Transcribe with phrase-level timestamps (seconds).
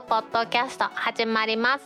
[0.00, 1.84] くポッドキャスト始まります。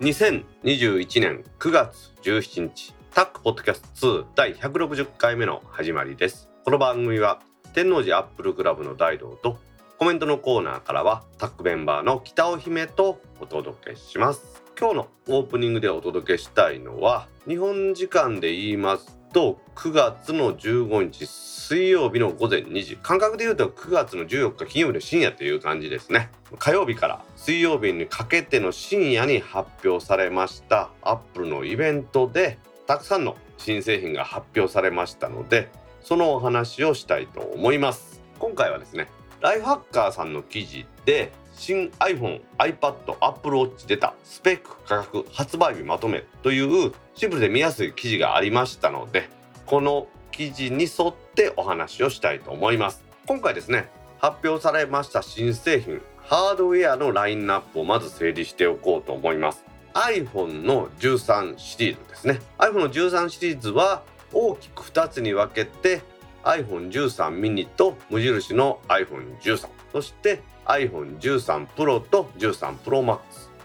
[0.00, 6.48] 2021年9月17日タックポッドキャスト2第160回目の始まりです。
[6.64, 7.40] この番組は
[7.72, 9.58] 天王寺アップルクラブの大道と
[9.98, 14.62] コメントのコーナーからはタックメンバーの北尾姫とお届けします。
[14.78, 22.96] 今日のオープニングでお届けしたいのは日本時間で言いますと9月の15日水曜日の午前2時。
[22.96, 26.30] 感覚で言うと9月の14日金曜日の深夜という感じですね。
[26.58, 30.90] 火曜日から水曜日にかけての深夜に発表されました。
[31.02, 35.68] アップルのイベントでたくさんの新製品が発表されましたので
[36.02, 38.20] そのお話をしたいと思います。
[38.38, 39.08] 今回はですね
[39.40, 44.14] ライフハッカーさんの記事で新 iPhone、iPad、Apple Watch 出た。
[44.24, 49.28] スペック価格発売日まとめというシンプルで見やすい記事がありましたので
[49.66, 53.04] この記事に沿ってお話をしたいと思います。
[53.26, 59.62] 今回ですね発表されました新製品ハードウェアのラインナップをまず整理しておこうと思います。
[59.92, 62.40] iPhone の13シリーズですね。
[62.56, 66.00] iPhone の13シリーズは大きく2つに分けて
[66.42, 70.40] iPhone13 mini と無印の iPhone13 そして
[70.70, 73.18] iPhone13 Pro と13 Pro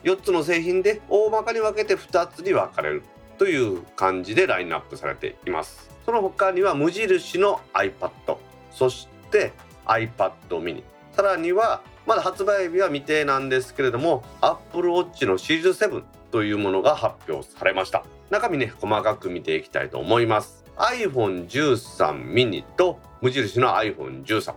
[0.03, 3.03] Max4 つの製品で大まかに分けて2つに分かれる
[3.38, 5.89] という感じでラインナップされています。
[6.06, 8.38] その他には無印の iPad
[8.72, 9.53] そして
[9.86, 10.83] iPad mini
[11.16, 18.03] さらにはまだ発売日は未定なんですけれども Apple Watch のシリーズ7というものが発表されました。
[18.30, 20.64] 中身ね細かく見ていきたいと思います。
[20.78, 24.53] iPhone13 mini と無印の iPhone13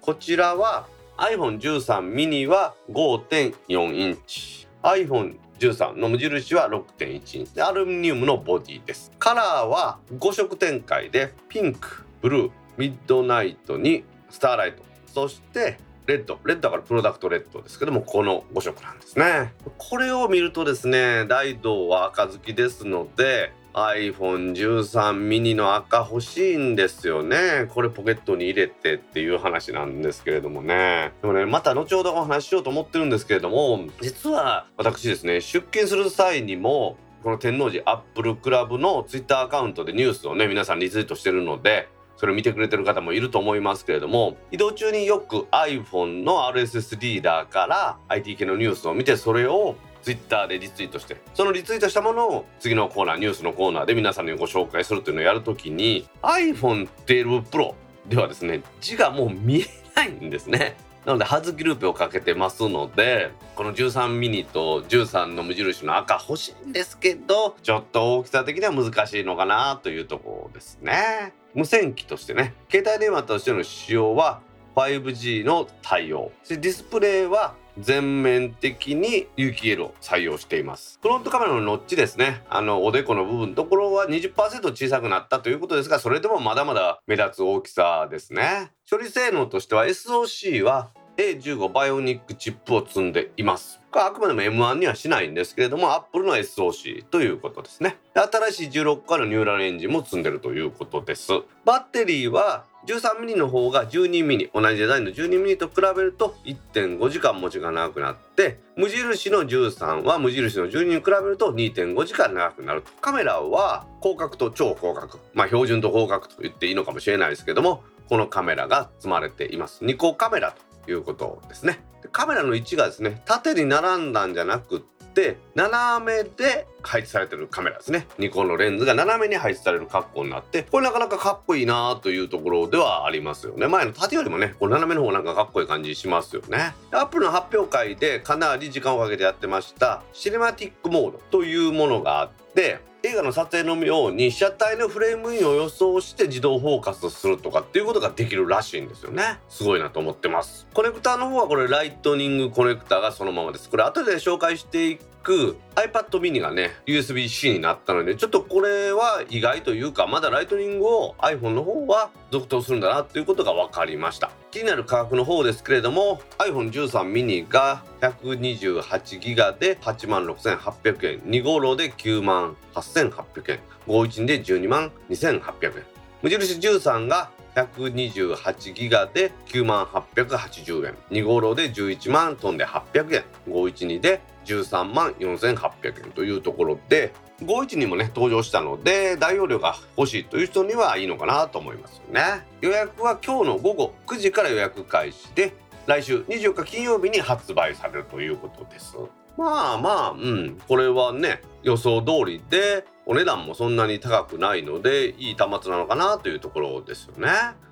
[0.00, 4.66] こちらは iPhone13 mini は5.4インチ。
[4.82, 7.54] iPhone13 の無印は6.1インチ。
[7.54, 9.12] でアルミニウムのボディです。
[9.18, 14.82] カラーは5色展開でピンクブルーMidnight に Starlight。
[15.06, 19.54] そして Red。Red だから Product Red ですけどもこの5色なんですね。
[19.78, 27.66] これを見るとですね大道は赤好きですので iPhone13 mini の赤欲しいんですよね。
[27.68, 31.12] これポケットに入れてっていう話なんですけれどもね。
[31.20, 57.74] でもねまた後ほどお話ししようと思ってるんですけれども実は私ですね出勤する際にもこの天王寺アップルクラブのツイッターアカウントでニュースをね皆さんリツイートしてるのでそれを見てくれてる方もいると思いますけれども移動中によく iPhone の RSS リーダーから IT 系のニュースを見てそれをツイッターでリツイートしてそのリツイートしたものを次のコーナーニュースのコーナーで皆さんにご紹介するというのをやるときに iPhone12 Pro
[58.08, 59.66] ではですね字がもう見え
[59.96, 60.76] ないんですね。
[61.06, 71.34] なのでハズキルーペをかけてますのでこの13ミニと13の無印の赤欲しいんですけどちょっと大きさ的には難しいのかなというところですね。
[71.54, 74.40] 無線機としてね携帯電話としての使用は
[74.76, 80.98] 5G の対応ディスプレイは全面的に有機 EL を採用しています。
[81.02, 82.42] フロントカメラのノッチですね。
[82.48, 84.34] あのおでこの部分ところは20%
[84.70, 88.72] 小さくなったということですがそれでもまだまだ目立つ大きさですね。
[88.88, 93.80] 処理性能としては SOC は A15 バイオニックチップを積んでいます。
[93.92, 97.98] あくまでも M1 にはしないんですけれども Apple の SOC ということですね。
[98.14, 101.28] 新しい16個のニューラルエンジンも積んでるということです。
[101.64, 112.90] バッテリーは 13mm の方が 12mm 同じデザインの 12mm と比べると1.5時間持ちが長くなって無印の13は無印の12に比べると2.5時間長くなると。
[113.00, 119.84] カメラは広角と超広角まあ標準と広角と言っていいのかもしれないですけどもこのカメラが積まれています。
[119.84, 121.84] 2個カメラということですね。
[122.12, 128.08] カメラの位置がですね縦に並んだんじゃなくてって斜めで配置されてるカメラですね。
[128.18, 133.68] ニコンのレンズが斜めに配置される格好になってこれなかなかかっこいいなというところではありますよね。
[133.68, 136.74] 前の縦よりもねこれ斜めの方なんかかっこいい感じしますよね。
[136.90, 149.40] アップルの発表会でかなり時間をかけてやってましたシネマティックモードというものがあって映画の撮影のように被写体のフレームインを予想して自動フォーカスするとかっていうことができるらしいんですよね。
[149.48, 150.66] すごいなと思ってます。
[150.72, 153.68] コネクターの方はこれライトニングコネクターがそのままです。
[153.68, 164.30] これ後で紹介していく iPad mini がね USB-C になったのでちょっとこれは意外というかまだライトニングを iPhone の方は続投するんだなっていうことが分かりました。
[164.52, 175.82] 気になる価格の方ですけれども iPhone13 mini が 128GB で8万6800円2号ロで9万8800円51で12万2800円。
[176.22, 192.46] 無印13が128ギガで9万880円2号ロで11万飛んで800円512で13万4800円というところで51にもね登場したので大容量が欲しいという人にはいいのかなと思いますよね。
[192.60, 195.52] 予約は今日の午後9時から予約開始で
[195.86, 198.96] 来週24日金曜日に発売されるということです。
[199.36, 200.60] まあまあうん。
[200.68, 207.28] これはね予想通りでお値段もそんなに高くないのでいい端末なのかなというところですよね。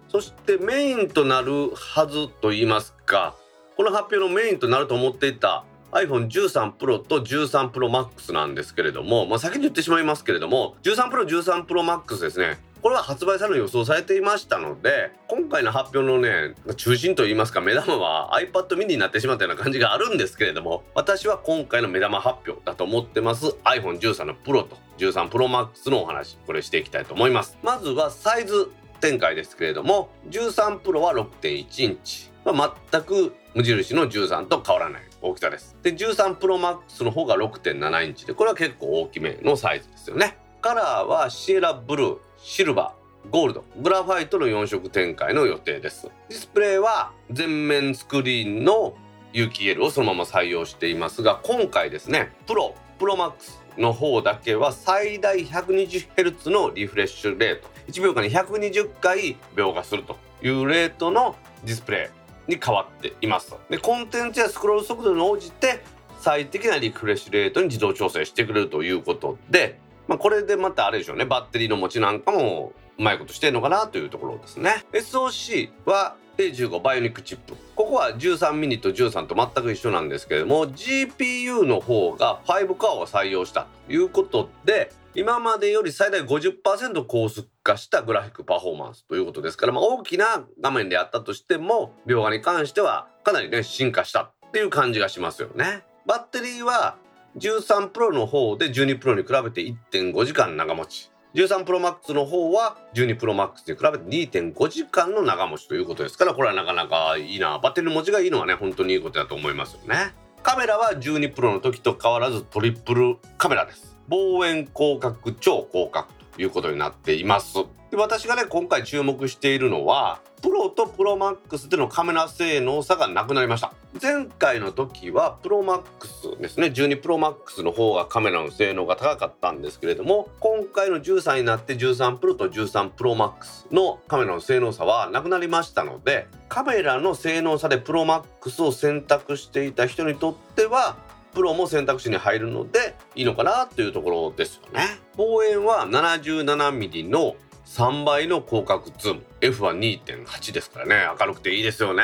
[0.08, 3.34] そしてメインとなるはずと言いますか
[3.76, 12.58] この発表のメインとなると思っていた iPhone13 Pro と13 Pro Max なんですけれども、まあ、先に言ってしまいますけれども13 Pro、13 Pro Max ですね。
[12.82, 27.56] これは発売される予想されていましたので今回の発表のね中心といいますか目玉は iPad mini になってしまったような感じがあるんですけれども私は今回の目玉発表だと思ってます iPhone13 の Pro と13 Pro Max のお話これしていきたいと思います。
[27.62, 28.70] まずはサイズ
[29.00, 35.76] 展開ですけれども13 Pro は6.1インチ、まあ、全く無印の13と変わらない大きさです。
[35.82, 40.36] で13 Pro Max の方が6.7インチでこれは結構大きめのサイズですよね。
[40.60, 42.31] カラーは Sierra Blue。
[42.44, 46.10] シルバーゴールドグラファイトの4色展開の予定です。
[46.28, 48.94] ディスプレイは全面スクリーンの
[49.32, 62.10] 有機 EL をそのまま採用していますが今回ですね Pro Pro Max の方だけは最大 120Hz のリフレッシュレート1秒間に120回描画するというレートのディスプレ
[62.48, 63.54] イに変わっています。
[63.70, 65.84] でコンテンツやスクロール速度に応じて
[66.18, 71.24] 最適なリフレッシュレートに自動調整してくれるということで、まあ、これでまたあれでしょうね。
[71.24, 74.84] バッテリーの持ちなんかもうまいことしてるのかなというところですね。
[74.92, 77.54] SOC は A15 バイオニックチップ。
[77.74, 95.84] ここは13ミニと13と全く一緒なんですけれども GPU の方が5カーを採用したということで今までより最大50%高速化したグラフィックパフォーマンスということですから、まあ、大きな画面であったとしても描画に関してはかなりね進化したっていう感じがしますよね。
[96.06, 96.96] バッテリーは
[97.36, 101.10] 13 Pro の方で12 Pro に比べて1.5時間長持ち。
[101.34, 107.58] 13 Pro Max の方は12 Pro Max に比べて2.5時間の長持ちということですからこれはなかなかいいな。
[107.58, 110.14] バッテリーの持ちがいいのはね本当にいいことだと思いますよね。
[110.42, 113.96] カメラは12 Pro の時と変わらずトリプルカメラです。
[114.08, 116.08] 望遠広角超広角
[116.38, 117.54] いうことになっています。
[117.90, 123.74] で私がね今回注目しているのはプロとプロマックスでのカメラ性能差がなくなりました。
[124.00, 126.68] 前回の時は Pro Max ですね。
[126.68, 140.96] 12 Pro Max の方がカメラの性能が高かったんですけれども今回の13になって13プロと13 Pro Max のカメラの性能差はなくなりましたのでカメラの性能差で Pro Max を選択していた人にとっては
[141.34, 144.98] プロも選択肢に入るのでいいのかなというところですよね。
[145.16, 147.36] 望遠は 77mm の
[147.66, 149.22] 3倍の広角ズーム。
[149.40, 151.16] F は2.8ですからね。
[151.18, 152.02] 明るくていいですよね。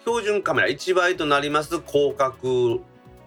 [0.00, 2.80] 標準カメラ1倍となります広角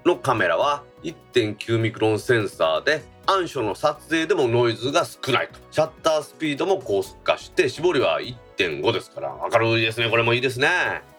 [0.06, 5.60] のカメラは1.9ミクロンセンサーで暗所の撮影でもノイズが少ないと。
[5.72, 9.36] シャッタースピードも高速化して絞りは1.5ですから。
[9.52, 10.10] 明るいですね。
[10.10, 10.68] これもいいですね。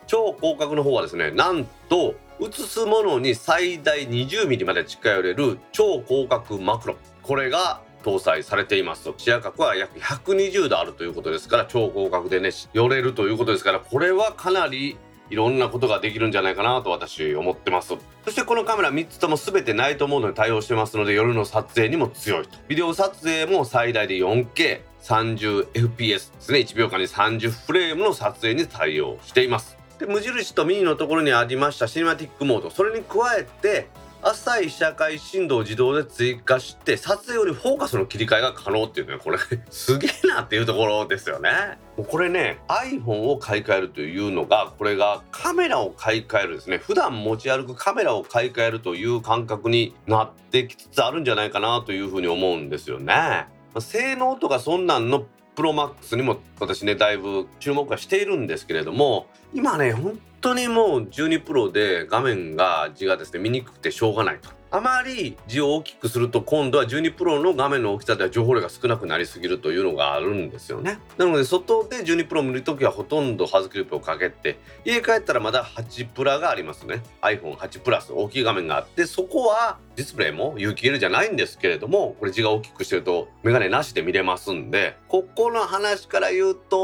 [0.08, 14.96] 超広角の方はですねなんと映すものに最大 20mm まで近寄れる超広角マクロこれが搭載されています視野角は約120度あるということですから超広角でね寄れるということですからこれはかなり
[15.30, 17.88] いろんなことができるんじゃないかなと私思ってます。
[18.24, 22.56] そしてこのカメラ3つとも全てナイトモードに対応してますので夜の撮影にも強いと。
[22.68, 26.60] ビデオ撮影も最大で 4K30fps ですね。
[26.60, 29.77] 1秒間に30フレームの撮影に対応しています。
[29.98, 32.70] で無印とミニのところにありましたシネマティックモード。
[32.70, 33.88] それに加えて
[34.22, 39.38] 浅い社会振動を自動で追加して撮影よりフォーカスの切り替えが可能っていうねこれ。
[39.70, 41.50] すげえなっていうところですよね。
[41.96, 46.78] これね iPhone を買い替えるというのがこれがカメラを買い替えるですね。
[46.78, 53.46] 普段持ち歩くカメラを買い替えるという感覚になってきつつあるんじゃないかなというふうに思うんですよね。
[53.80, 55.24] 性能とかそんなんの
[55.58, 64.50] プロマックスにも私ねだいぶ注目はしているんですけれども今ね本当にもう12プロで画面が字がですね見にくくてしょうがないと。
[64.70, 70.98] あまり字を大きくすると今度は12プロの画面の大きさでは情報量が少なくなりすぎるというのがあるんですよね。
[71.16, 77.02] なので外で12プロを見るときはほとんどハズクリップをかけて家帰ったらまだ8プラがありますね。
[77.22, 86.76] iPhone8 プラス大きい画面があってそこはディスプレイも有機 EL じゃないんですけれどもこれ字が大きくしてるとメガネなしで見れますんでここの話から言うと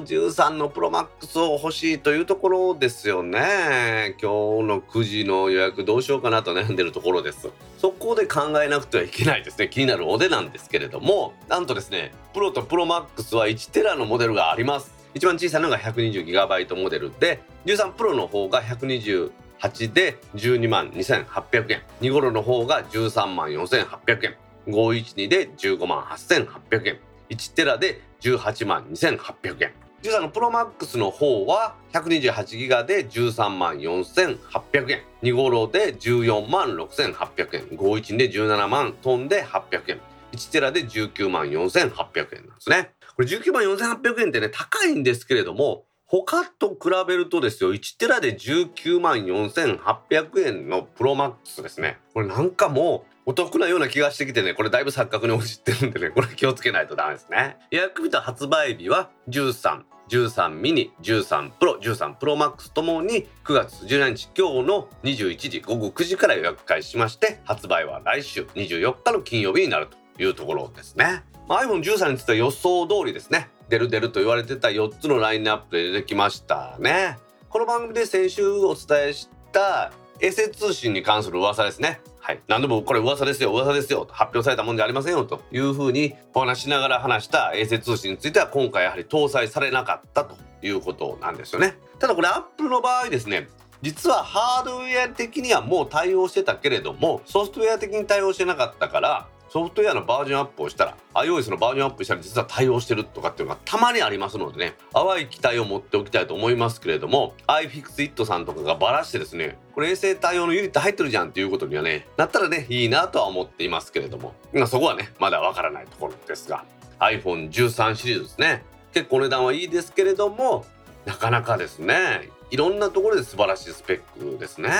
[0.00, 4.16] 13のプロマックスを欲しいというところですよね。
[4.20, 9.68] 今日の9時の予約どうしようかなと悩んでるところでそこで考えなくてはいけないですね。
[9.68, 14.92] 気になるお値段ですけれどもなんとですねプロとプロマックスは1テラのモデルがあります。
[15.14, 21.82] 一番小さいのが 120GB モデルで13プロの方が128で12万2800円。
[22.00, 24.36] 2頃の方が13万4800円。
[24.66, 26.98] 512で15万8800円。
[27.30, 29.87] 1テラで18万2800円。
[30.02, 40.00] 13のプロマックスの方は128ギガで13万4800円2号ロで14万6800円51で17万トンで800円
[40.32, 42.90] 1テラで19万4800円なんですね。
[43.16, 51.98] これ19万4800円ってね高いんですけれども他と比べるとですよ1テラで19万4800円のプロマックスですね。
[52.14, 57.58] これなんかもうお得なような気がしてきてねこれだいぶ錯覚に陥ってるんでねこれ気をつけないとダメですね。
[57.70, 77.18] 予約日と発売日は13 13ミニ13プロ13プロマックスともに9月17日今日の21時午後9時から予約開始しまして発売は来週24日の金曜日になるというところですね、iPhone13 については予想通りですね出る出ると言われてた4つのラインナップで出てきましたね。
[77.50, 82.00] この番組で先週お伝えした衛星通信に関する噂ですね。
[82.28, 83.50] はい、何でもこれ噂ですよ。
[83.52, 84.06] 噂ですよ。
[84.10, 91.78] 発表されたもんじゃありませんよというふうにお話しながら話した衛星通信については今回やはり搭載されなかったということなんですよね。
[91.98, 93.48] ただこれアップルの場合ですね
[93.80, 116.64] 実はハードウェア的にはもう対応してたけれどもソフトウェア的に対応してなかったからソフトウェアのバージョンアップをしたら iOS のバージョンアップしたら実は対応してるとかっていうのがたまにありますのでね淡い期待を持っておきたいと思いますけれども iFixit さんとかがバラしてですねこれ衛星対応のユニット入ってるじゃんっていうことにはねなったらねいいなとは思っていますけれども、まあ、そこはねまだわからないところですが
[117.00, 118.64] iPhone13 シリーズですね。
[118.92, 120.64] 結構値段はいいですけれども
[121.04, 124.70] なかなかですねいろんなところで素晴らしいスペックですね。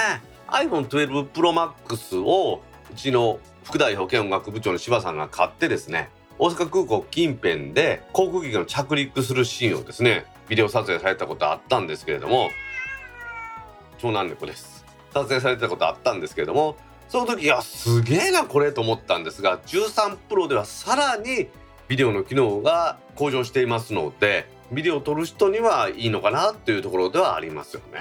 [0.49, 6.09] iPhone12 Pro Max をうちの副代表兼音楽部長の柴さんが買ってですね
[6.39, 12.49] 大阪空港近辺で航空機が着陸するシーンをですねビデオ撮影されたことあったんですけれども
[13.99, 14.87] 長男猫です。
[15.13, 16.77] 撮影されてたことあったんですけれども
[17.11, 21.49] その時いやすげえなこれと思ったんですが13プロではさらに
[21.89, 28.01] ビデオの機能が向上していますのでビデオを撮る人にはいいのかなというところではありますよね。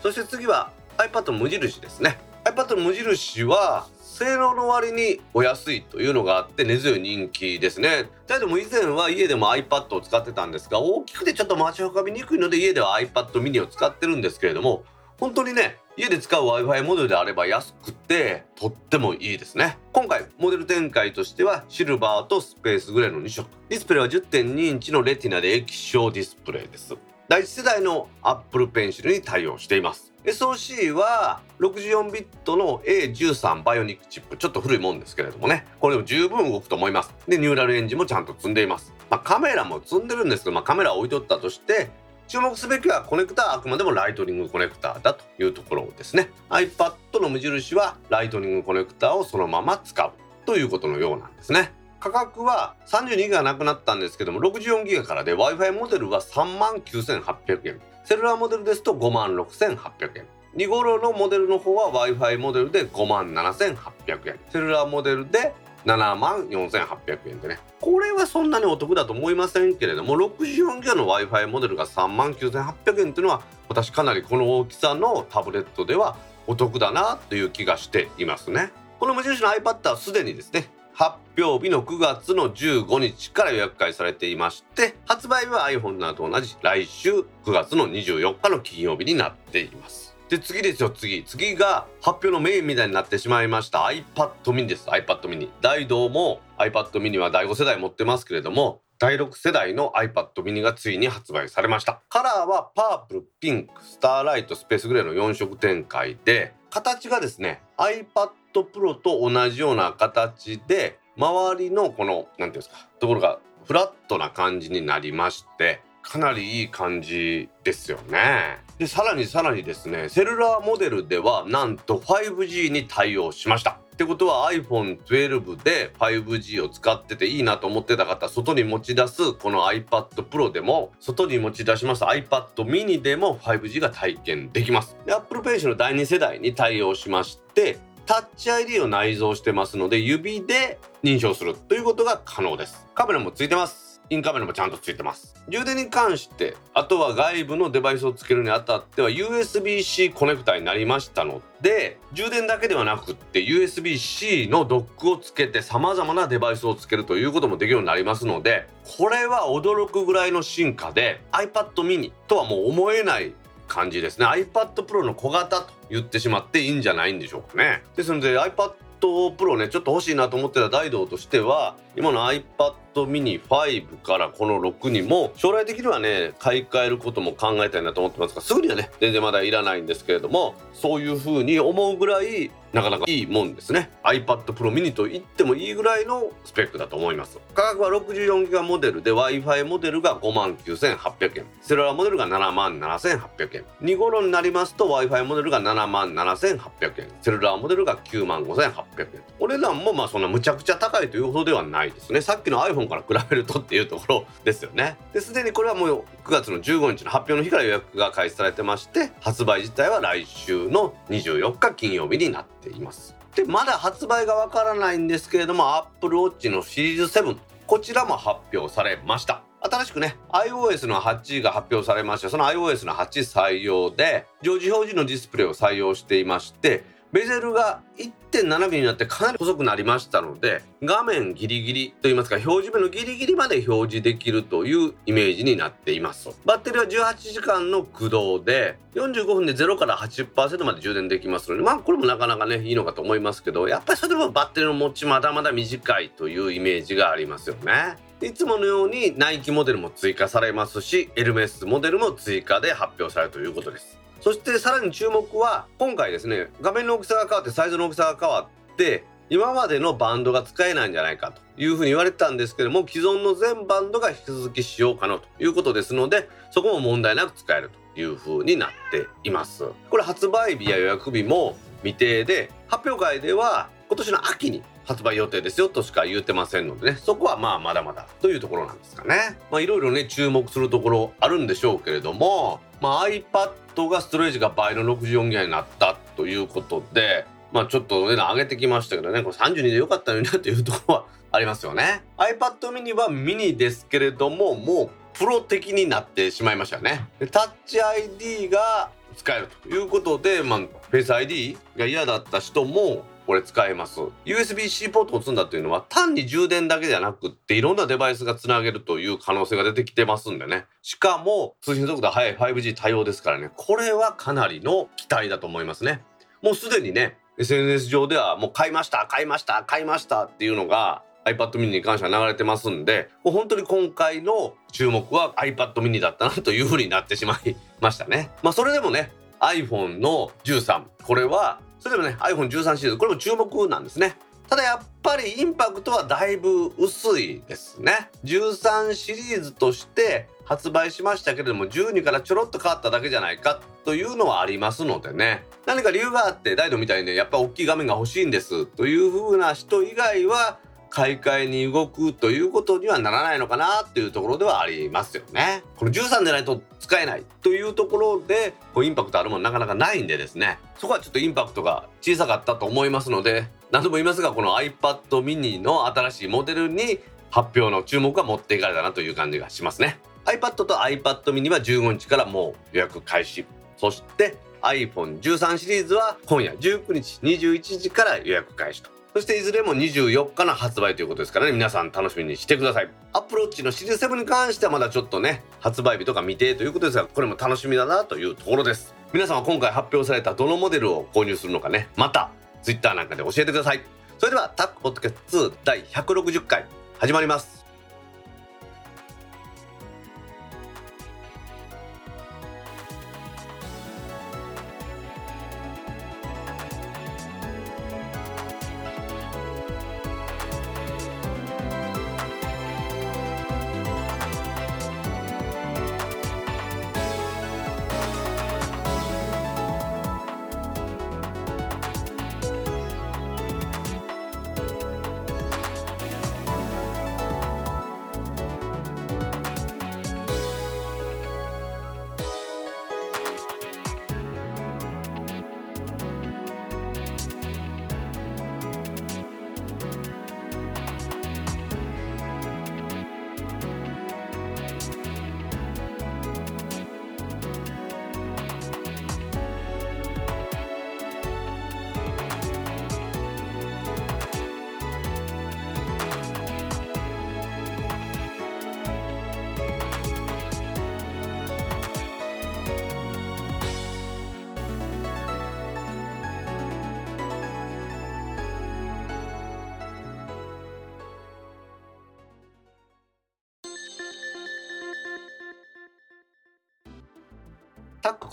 [0.00, 2.18] そして次は iPad 無印ですね。
[2.44, 8.08] iPad 無印は性能の割にお安いというのがあって根強い人気ですね。
[8.26, 14.82] だけども以前は家でも iPad を使ってたんですが大きくてちょっと持ち運びにくいので家では iPad mini を使ってるんですけれども
[15.20, 19.78] 本当にね家で使う Wi-Fi モデルであれば安くてとってもいいですね。
[19.92, 23.48] 今回モデル展開としてはシルバーとスペースグレーの2色。
[23.68, 26.96] ディスプレイは10.2インチの Retina で液晶ディスプレイです。
[27.28, 30.07] 第一世代の Apple Pencil に対応しています。
[30.24, 34.36] SoC は64ビットの A13 Bionic チップ。
[34.36, 35.66] ちょっと古いもんですけれどもね。
[35.80, 37.14] これでも十分動くと思います。
[37.28, 38.92] で Neural Engine もちゃんと積んでいます。
[39.10, 41.90] まあ、カメラも積んでるんですけど、まあ、カメラを置いとったとして
[42.26, 46.30] 注目すべきはコネクタはあくまでもライトニングコネクタだというところですね。
[46.50, 50.12] iPad の無印はライトニングコネクタをそのまま使う
[50.44, 51.72] ということのようなんですね。
[52.00, 57.80] 価格は32ギガなくなったんですけども64ギガからで Wi-Fi モデルは3万9800円。
[58.08, 60.24] セルラーモデルですと5万6800円。
[60.56, 64.40] 2頃のモデルの方は Wi-Fi モデルで5万7800円。
[64.48, 67.58] セルラーモデルで7万4800円でね。
[67.82, 78.72] これはそんなにお得だと思いませんけれども64ギガの Wi-Fi モデルが3万9800円っていうのは私かなりこの大きさのタブレットではお得だなという気がしていますね。
[79.00, 90.16] この無印の iPad はすでにですね発表日の9月の15日から予約開されていまして発売は iPhone などと同じ来週9月の24日の金曜日になっています。
[90.28, 91.22] で次ですよ次。
[91.22, 93.78] 次が発表のメインみたいになってしまいました。
[93.78, 94.88] iPad mini です。
[94.88, 102.02] iPad mini 大道も iPad mini は第5世代持ってますけれども第6世代の iPad mini がついに発売されました。
[102.08, 118.58] カラーはパープルピンクスターライトスペースグレーの4色展開で形がですね iPad iPad Pro と同じような形で周りのこの何て言うんですかところがフラットな感じになりましてかなりいい感じですよね。
[118.78, 123.78] でさらにさらにですねセルラーモデルではなんと 5G に対応しました。
[123.92, 138.50] ってことは iPhone12 で 5G を使ってていいなと思ってた方外に持ち出すこの iPad Pro でも外に持ち出します iPad mini でも 5G が体験できますで Apple Pencil の第2世代に対応しましてタッチ
[138.50, 142.86] ID を内蔵してますので指で認証するということが可能です。
[142.94, 144.00] カメラもついてます。
[144.08, 145.34] インカメラもちゃんとついてます。
[145.50, 163.34] 充電に関してあとは外部のデバイスをつけるにあたっては USB-C コネクタになりましたので充電だけではなくって USB-C のドックをつけて様々なデバイスをつけるということもできるようになりますのでこれは驚くぐらいの進化で iPad mini とはもう思えない
[163.68, 164.26] 感じですね。
[164.26, 167.84] iPad Pro の小型と言ってしまっていいんじゃないんでしょうかね。
[167.94, 172.74] ですので iPad Pro ねちょっと欲しいなと思ってた大道としては今の iPad
[173.06, 183.90] mini 5からこの6にも将来的にはね買い替えることも考えたいなと思ってますがすぐにはね全然まだいらないんですけれどもそういう風に思うぐらいなかなかいいもんですね。
[184.04, 187.38] iPad Pro mini と言ってもいいぐらいのスペックだと思います。
[187.54, 191.46] 価格は 64GB モデルで Wi-Fi モデルが5万9800円。
[191.62, 193.64] セルラーモデルが7万7800円。
[193.82, 197.08] 2頃になりますと Wi-Fi モデルが7万7800円。
[197.22, 198.74] セルラーモデルが9万5800
[199.14, 199.22] 円。
[199.40, 202.20] お値段もまあそんなむちゃくちゃ高いというほどではないですね。
[202.20, 204.96] さっきの iPhone から比べるとっていうところですよね。
[205.12, 213.14] ですでにこれはもう9月の15日の発表の日から予約が開始されてまして発売自体は来週の24日金曜日になっています。
[213.34, 219.42] でまだ発売がわからないんですけれども Apple Watch のシリーズ7こちらも発表されました。
[219.60, 236.28] 新しくね iOS の8が発表されましてその iOS の8採用で常時表示のディスプレイを採用していましてベゼルが1.7ミリになってかなり細くなりましたので画面ギリギリといいますか表示面のギリギリまで表示できるというイメージになっています。
[236.44, 247.96] バッテリーは18時間の駆動で45分で0から80%まで充電できますのでまあこれもなかなかねいいのかと思いますけどやっぱりそれでもバッテリーの持ちまだまだ短いというイメージがありますよね。
[248.20, 253.97] いつものようにナイキモデルも追加されますしエルメスモデルも追加で発表されるということです。
[254.20, 269.64] そしてさらに注目は今回ですね画面の大きさが変わってサイズの大きさが変わって今までのバンドが使えないんじゃないかというふうに言われてたんですけども既存の全バンドが引き続き使用可能ということですのでそこも問題なく使えるというふうになっています。
[269.90, 279.36] これ発売日や予約日も未定で発表会では今年の秋に発売予定ですよとしか言ってませんのでねそこはまあまだまだというところなんですかね。
[279.50, 289.22] まあいろいろね注目するところあるんでしょうけれどもまあ iPad がストレージが倍の64ギガになったということでまあちょっと値段上げてきましたけどね。
[289.22, 292.02] これ32でよかったのになというところはありますよね。
[292.16, 297.08] iPad mini はミニですけれどももうプロ的になってしまいましたよね。
[297.30, 300.60] タッチ ID が使えるということで、まあ、
[300.92, 304.00] Face ID が嫌だった人もこれ使えます。
[304.24, 310.64] USB-C ポートを積んだというのは単に充電だけじゃなくっていろんなデバイスがつなげるという可能性が出てきてますんでね。
[310.80, 313.50] しかも通信速度速い 5G 対応ですからね。
[313.54, 316.00] これはかなりの期待だと思いますね。
[316.40, 328.30] もうすでにね SNS 上ではもう買いました買いました買いましたっていうのが iPad mini に関しては流れてますんで本当に今回の注目は iPad mini だったなというふうになってしまいましたね。
[328.42, 334.16] まあそれでもね iPhone の13これはそれでもね iPhone13 シリーズこれも注目なんですね。
[334.48, 338.10] ただやっぱりインパクトはだいぶ薄いですね。
[338.24, 345.44] 13シリーズとして発売しましたけれども12からちょろっと変わっただけじゃないかというのはありますのでね。
[345.66, 350.58] 何か理由があって大イドみたいにねやっぱ大きい画面が欲しいんですという風な人以外は
[350.98, 355.62] 買い替えに動くということにはならないのかなっていうところではありますよね。
[355.76, 366.98] この13でないと使えないというところでこうインパクトあるものなかなかないんでですねそこはちょっとインパクトが小さかったと思いますので何度も言いますがこの iPad mini の新しいモデルに
[367.30, 370.00] 発表の注目が持っていかれたなという感じがしますね。
[370.24, 373.44] iPad と iPad mini は15日からもう予約開始
[373.76, 381.52] そして iPhone13 シリーズは今夜19日21時から予約開始とそしていずれも24日の発売ということですからね。
[381.52, 382.90] 皆さん楽しみにしてください。
[383.12, 388.94] アプローチのシリーズ7に関してはまだちょっとね発売日とか未定ということですがこれも楽しみだなというところです。
[389.12, 392.30] 皆さんは今回発表されたどのモデルを購入するのかねまた
[392.62, 393.80] Twitter なんかで教えてください。
[394.18, 396.66] それではタックポッドキャスト2第160回
[396.98, 397.57] 始まります。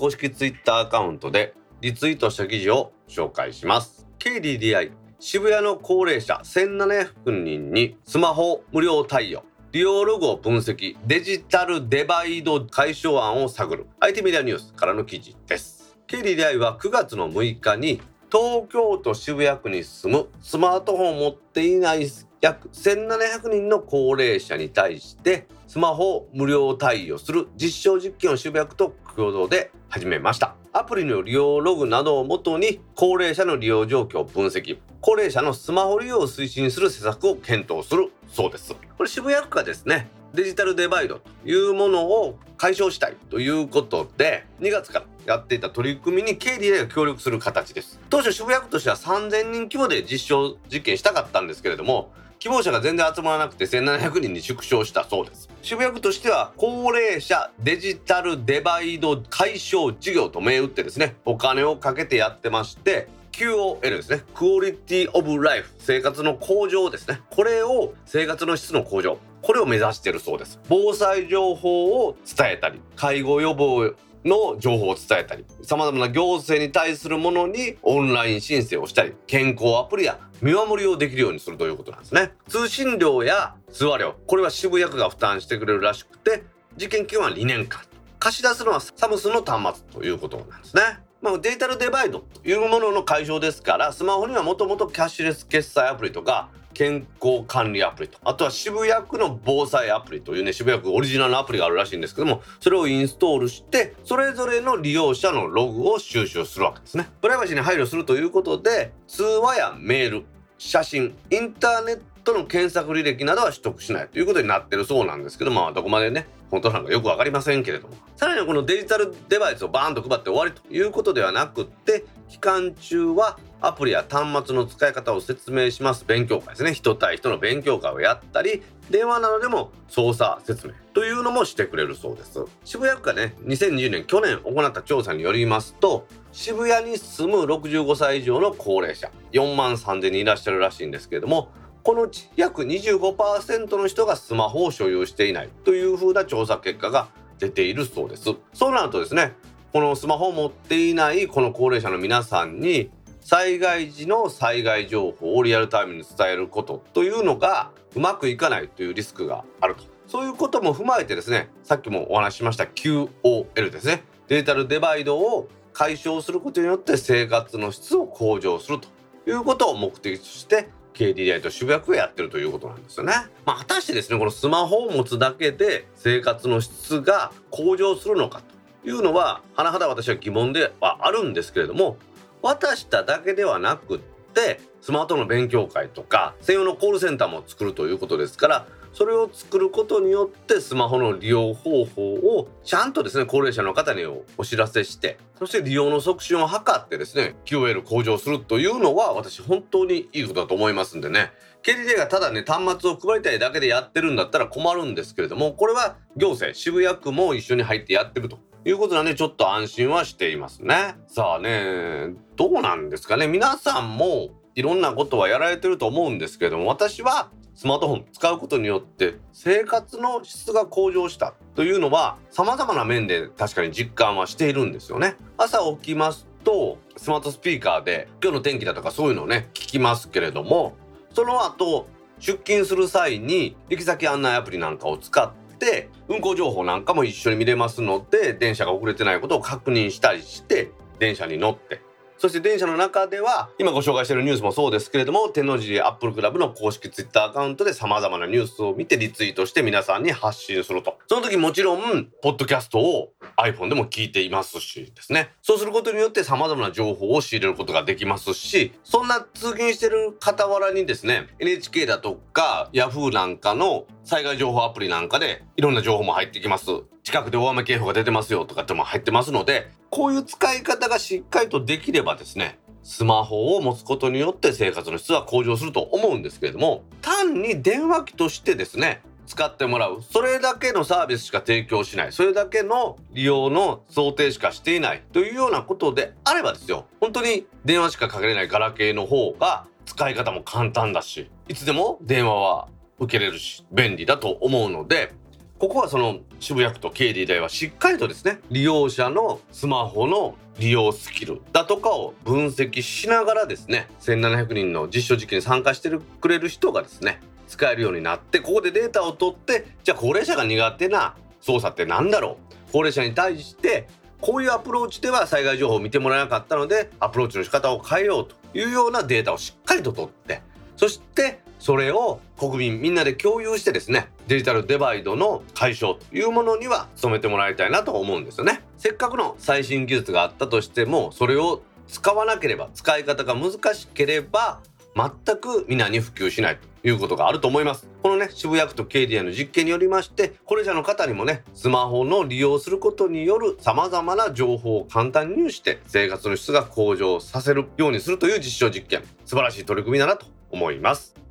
[0.05, 4.05] 公式ツイッターアカウントでリツイートした記事を紹介します。
[4.19, 9.43] KDDI 渋谷の高齢者1700人にスマホ無料対応。
[9.71, 13.87] 利用ログを分析デジタルデバイド解消案を探る。
[13.99, 15.97] IT メディアニュースからの記事です。
[16.07, 17.99] KDDI は9月の6日に
[18.31, 22.07] 東京都渋谷区に住むスマートフォンを持っていない
[22.41, 30.55] 約1700人の高齢者に対してスマホを無料対応する実証実験を渋谷区と共同で始めました。
[30.73, 38.75] アプリの利用ログなどをもとに高齢者の利用状況を分析高齢者のスマホ利用を推進する施策を検討するそうです。
[38.97, 48.01] これ渋谷区がですねデジタルデバイドというものを解消したいということで2月からやっていた取り組みに KDA が協力する形です。
[48.09, 52.11] 当初渋谷区としては3000人規模で実証実験したかったんですけれども
[52.45, 55.49] 希望者が全然集まらなくて1700人に縮小したそうです。
[55.63, 67.19] 渋谷区としては高齢者デジタルデバイド解消事業と銘打ってですねお金をかけてやってまして QOL ですねクオリティオブライフ生活の向上ですね。
[67.31, 70.59] これを生活の質の向上これを目指しているそうです。
[70.69, 73.91] 防災情報を伝えたり介護予防
[74.25, 82.31] の情報を伝えたり様々な行政に対するものにオンライン申請をしたり健康アプリや見守りをできるようにするということなんですね。
[82.47, 86.43] 通信料や通話料これは渋谷区が負担してくれるらしくて
[86.75, 87.81] 実験期間は2年間。
[88.19, 90.81] 貸し出すのはサムスンの端末ということなんですね。
[91.21, 98.19] まあ、デジタルデバイドというものの解消ですからスマホにはもともとキャッシュレス決済アプリとか健康管理アプリと。
[98.23, 107.09] あとは渋谷区の防災アプリというね渋谷区オリジナルのアプリがあるらしいんですけどもそれをインストールしてそれぞれの利用者のログを収集するわけですね。
[107.21, 110.25] プライバシーに配慮するということで通話やメール
[110.57, 117.95] 写真インターネットの検索履歴などは取得しないということになってるそうなんですけどまあどこまでね本当なのかよく分かりませんけれども。
[118.15, 126.71] さらにこのデジタルデバイスをバーンと配って終わりということではなくって期間中はアプリや端末の使い方を説明します勉強会ですね。
[126.71, 132.45] 人対人の勉強会をやったり電話などでも操作説明というのもしてくれるそうです。
[132.63, 141.49] 渋谷区がね2020年去年行った調査によりますと渋谷に住む65歳以上の高齢者4万3000人いらっしゃるらしいんですけれども
[141.81, 147.07] このうち約25%の人がスマホを所有していないというふうな調査結果が
[147.39, 148.29] 出ているそうです。
[148.53, 149.33] そうなるとですね
[149.73, 152.91] このスマホを持っていないこの高齢者の皆さんに
[153.25, 168.87] 災害時の災害情報をリアルタイムに伝えることというのがうまくいかないというリスクがあるとそういうことも踏まえてですねさっきもお話ししました QOL ですねデジタルデバイドを解消することによって生活の質を向上すると
[169.27, 173.13] いうことを目的として KDDI と渋谷区がやってるということなんですよね。
[173.43, 178.43] まあ、果たしてですねこのスマホを持つだけで生活の質が向上するのか
[178.83, 181.97] というのは甚だ私は疑問ではあるんですけれども
[182.45, 194.05] 渡しただけではなくってスマートの勉強会とか専用のコールセンターも作るということですからそれを作ることによってスマホの利用方法をちゃんとですね高齢者の方に
[194.37, 201.31] お知らせしてそして利用の促進を図ってですね QOL 向上するというのは私本当にいいことだと思いますんでね。
[201.63, 208.37] KDDI がただね端末を配りたいだけでやってるんだったら困るんですけれどもこれは行政渋谷区も一緒に入ってやってると。
[208.65, 210.95] いうことなんでちょっと安心はしていますね。
[211.07, 213.27] さあねどうなんですかね。
[213.27, 225.15] 皆さんもいろんなことはやられてると思うんですけれども私はスマートフォン使うことによって生活の質が向上したというのは様々な面で確かに実感はしているんですよね。
[225.37, 230.73] 朝起きますとスマートスピーカーで今日の天気だとかそういうのをね聞きますけれども
[231.13, 231.87] その後
[232.19, 241.81] 出勤する際に行き先案内アプリなんかを使ってて運行情報なんかも一緒に見れますので電車が遅れてないことを確認したりして電車に乗って。
[242.17, 250.97] そして電車の中では今ご紹介しているニュースもそうですけれども天王寺アップルクラブの公式ツイッターアカウントで様々なニュースを見てリツイートして皆さんに発信すると。
[251.07, 255.31] その時もちろんポッドキャストを iPhone でも聞いていますしですね。
[255.41, 266.65] そうすることによって様々な情報を仕入れることができますしそんな通勤してる傍らにですね NHK だとか Yahoo なんかの災害情報アプリなんかでいろんな情報も入ってきます。
[267.05, 280.03] 近くで大雨警報が出てますよとかっても入ってますのでこういう使い方がしっかりとできればですねスマホを持つことによって生活の質は向上すると思うんですけれども単に電話機としてですね使ってもらう。
[280.03, 282.11] それだけのサービスしか提供しない。
[282.11, 285.01] それだけの利用の想定しかしていない。
[285.13, 286.85] というようなことであればですよ。
[286.99, 292.67] 本当に電話しかかけれないガラケーの方が使い方も簡単だしいつでも電話は
[292.99, 295.11] 受けれるし便利だと思うので
[295.57, 305.89] ここはその渋谷区と KD 大はしっかりとですね利用者のスマホの利用スキルだとかを分析しながらですね1700人の実証実験に参加して
[306.19, 312.55] くれる人がですね使えるようになってここでデータを取ってじゃあ高齢者が苦手な操作って何だろう？
[312.73, 313.87] 高齢者に対して
[314.19, 320.41] こういうアプローチでは災害情報を見てもらえなかったのでアプローチの仕方を変えようというようなデータをしっかりと取って
[320.75, 328.61] そしてそれを国民みんなで共有してですねデジタルデバイドの解消というものには努めてもらいたいなと思うんですよね。
[328.77, 334.59] せっかくの最新技術があったとしてもそれを使わなければ使い方が難しければ
[334.95, 337.87] 全く皆に普及しないということがあると思います。
[338.03, 349.01] このね渋谷区と KDI の実験によりまして高齢者の方にもねスマホの利用することによる様々な情報を簡単に入手して生活の質が向上させるようにするという実証実験。
[349.25, 351.24] 素晴らしい取り組みだなと思います。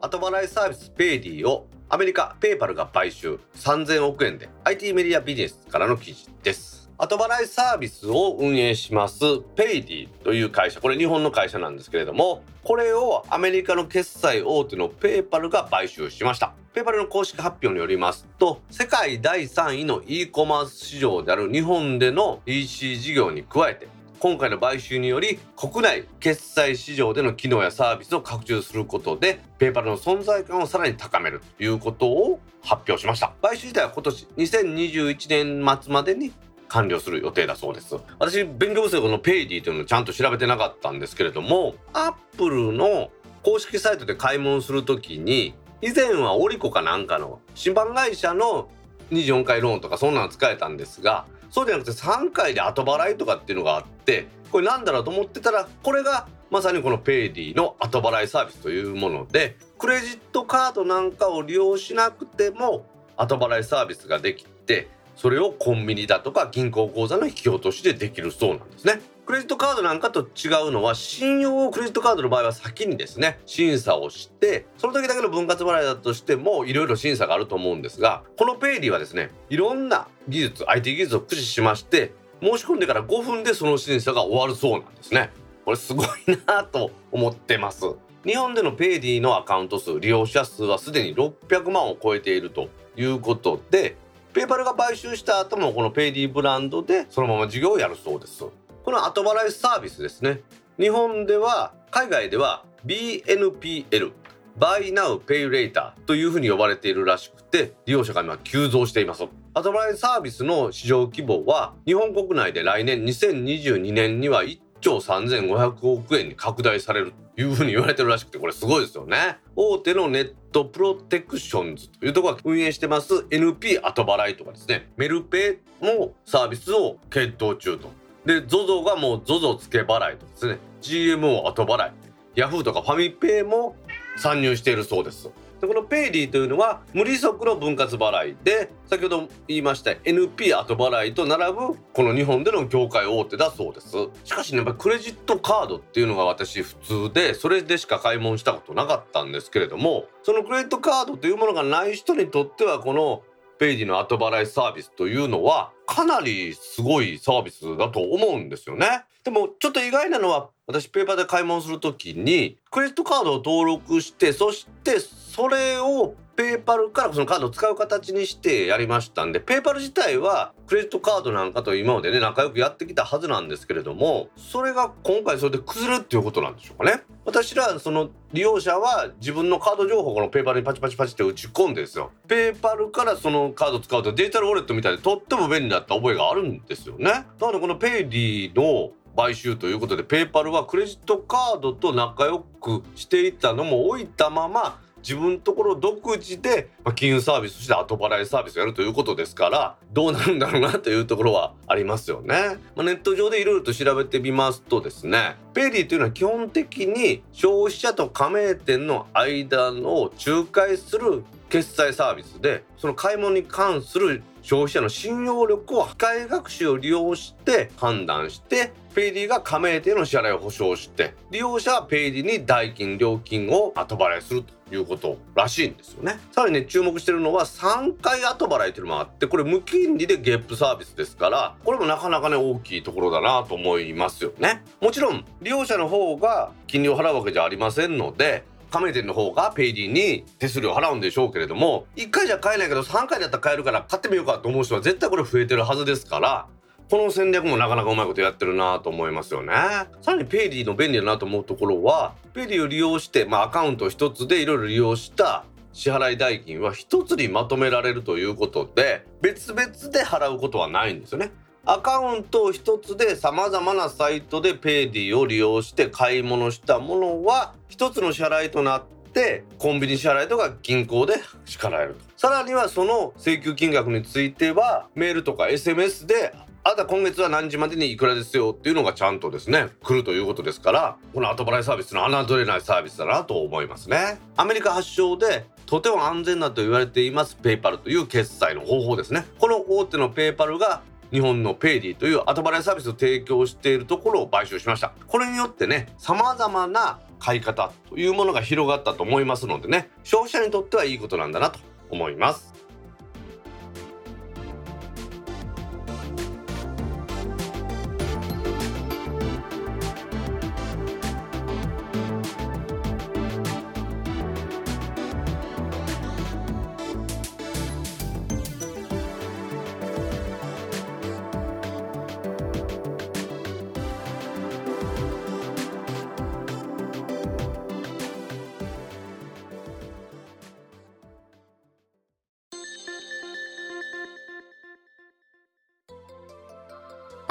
[0.00, 3.40] 後払いサービスペイディをアメリカペイパルが買収。
[3.56, 4.48] 3000億円で。
[4.62, 6.88] IT メディアビジネスからの記事です。
[6.96, 9.18] 後払いサービスを運営します。
[9.56, 10.80] ペイディという会社。
[10.80, 12.44] これ日本の会社なんですけれども。
[12.62, 16.52] これをアメリカの決済大手のペイパルが買収しました。
[16.74, 23.88] ペイパルの公式発表によりますと世界第3位の e コマース市場である日本での EC 事業に加えて
[24.20, 33.32] 今回の買収により国内決済市場での機能やサービスを拡充することでペイパルの存在感をさらに高めるということを発表しました。
[33.40, 36.32] 買収自体は今年2021年末までに
[36.66, 37.96] 完了する予定だそうです。
[38.18, 43.10] 私勉強不足のペイディというのをちゃんと調べてなかったんですけれどもアップルの
[43.44, 48.68] 公式サイトで買い物するときに以前はオリコかなんかの信販会社の
[49.12, 69.00] 24回ローンとかそんなの使えたんですがそうじゃなくて3回で後払いとかっていうのがあってこれなんだろうと思ってたらこれがまさにこのペイディの後払いサービスというものでクレジットカードなんかを利用しなくても後払いサービスができてそれをコンビニだとか銀行口座の引き落としでできるそうなんですね。
[69.28, 85.28] クレジットカードなんかと違うのは信用をクレジットカードの場合は先にですね審査をしてその時だけの分割払いだとしてもいろいろ審査があると思うんですがこのペイディはですねいろんな技術 IT 技術を駆使しまして申し込んでから5分でその審査が終わるそうなんですね。
[85.66, 86.08] これすごい
[86.46, 87.84] なと思ってます。
[88.24, 93.96] 日本でのペイディのアカウント数利用者数はすでに600万を超えているということで
[94.32, 98.46] ペイパルが買収した後もこのペイディブランドでそのまま事業をやるそうです。
[98.88, 100.40] この後払いサービスですね。
[100.80, 104.12] 日本では海外では BNPL
[104.58, 109.24] Buy Now Pay Later というふうに呼ばれているらしくて利用者が今急増しています。
[109.52, 119.36] 後払いサービスの市場規模は日本国内で来年2022年には1兆3500億円に拡大されるというふうに言われてるらしくてこれすごいですよね。
[119.54, 124.88] 大手のネットプロテクションズというところが運営してます NP 後払いとかですね。
[124.96, 127.97] メルペイもサービスを検討中と。
[128.28, 130.58] で ZOZO がもう ZOZO 付け払いとですね。
[130.82, 131.92] GMO 後払い。
[132.36, 133.74] Yahoo とかファミペイも
[134.18, 135.30] 参入しているそうです。
[135.62, 143.96] でこのペイディというのは無利息の分割払いで先ほど言いました NP 後払いと並ぶこの日本での業界大手だそうです。
[144.24, 146.74] しかしねやっぱクレジットカードっていうのが私普
[147.08, 153.22] 通でそれでしか買い物したことなかったんですけれどもそのクレジットカードというものがない人にとってはこの
[153.58, 159.04] ペイディの後払いサービスというのはかなりすごいサービスだと思うんですよね。
[159.24, 177.02] でもちょっと意外なのは私ペイパルで買い物する時にクレジットカードを登録してそしてそれをペイパルからそのカードを使う形にしてやりましたんでペイパル自体はクレジットカードなんかと今までね仲良くやってきたはずなんですけれどもそれが今回それで崩れるっていうことなんでしょうかね。
[177.24, 182.12] 私らその利用者は自分のカード情報をこのペイパルにパチパチパチって打ち込んでですよ。
[182.28, 187.10] ペイパルからそのカード使うとデジタルウォレットみたいでとっても便利だった覚えがあるんですよね。
[187.10, 202.58] なのでこのペイディの買収ということでペイパルはクレジットカードと仲良くしていたのも置いたまま自分のところ独自で金融サービスとして後払いサービスをやるということですからどうなるんだろうなというところはありますよね。
[202.76, 226.18] まあ、ネット上でいろいろと調べてみますとですねペイディというのは基本的に消費者と加盟店の間の仲介する決済サービスでその買い物に関する消費者の信用力を機械学習を利用して判断してペイディが加盟店の支払いを保証して利用者はペイディに代金料金を後払いするということらしいんですよね。
[226.32, 234.62] さらにね注目してるのは3回後払いというのもあってこれ無金利で月賦サービスですからこれもなかなかね大きいところだなと思いますよね。
[234.80, 246.46] もちろん利用者の方が金利を払うわけじゃありませんので加盟店の方がペイディに手数料払うんでしょうけれども1回じゃ買えないけど3回だったら買えるから買ってみようかと思う人は絶対これ増えてるはずですから
[246.90, 249.52] この戦略もなかなかうまいことやってるなと思いますよね。
[250.00, 261.30] さらにペイディの便利だなと思うところはペイディを利用して、まあ、アカウント一つでいろいろ利用した支払い代金は一つにまとめられるということで別々で払うことはないんですよね。
[261.66, 276.32] アカウントを一つで様々なサイトでペイディを利用して買い物したものは一つの支払いとなってコンビニ支払いとか銀行で支払えるとさらにはその請求金額についてはメールとか SMS で
[276.64, 284.18] あなた今月は何時までにいくらですよっていうのがちゃんとですね来るということですからこの後払いサービスの侮れないサービスだなと思いますね。
[284.36, 289.24] アメリカ発祥でとても安全だと言われていますペイパルという決済の方法ですね。
[289.38, 294.92] この大手のペイパルが日本のペイディという後払いサービスを提供しているところを買収しました。
[295.06, 302.57] これによってね様々な買い方というものが広がったと思いますのでね消費者にとってはいいことなんだなと思います。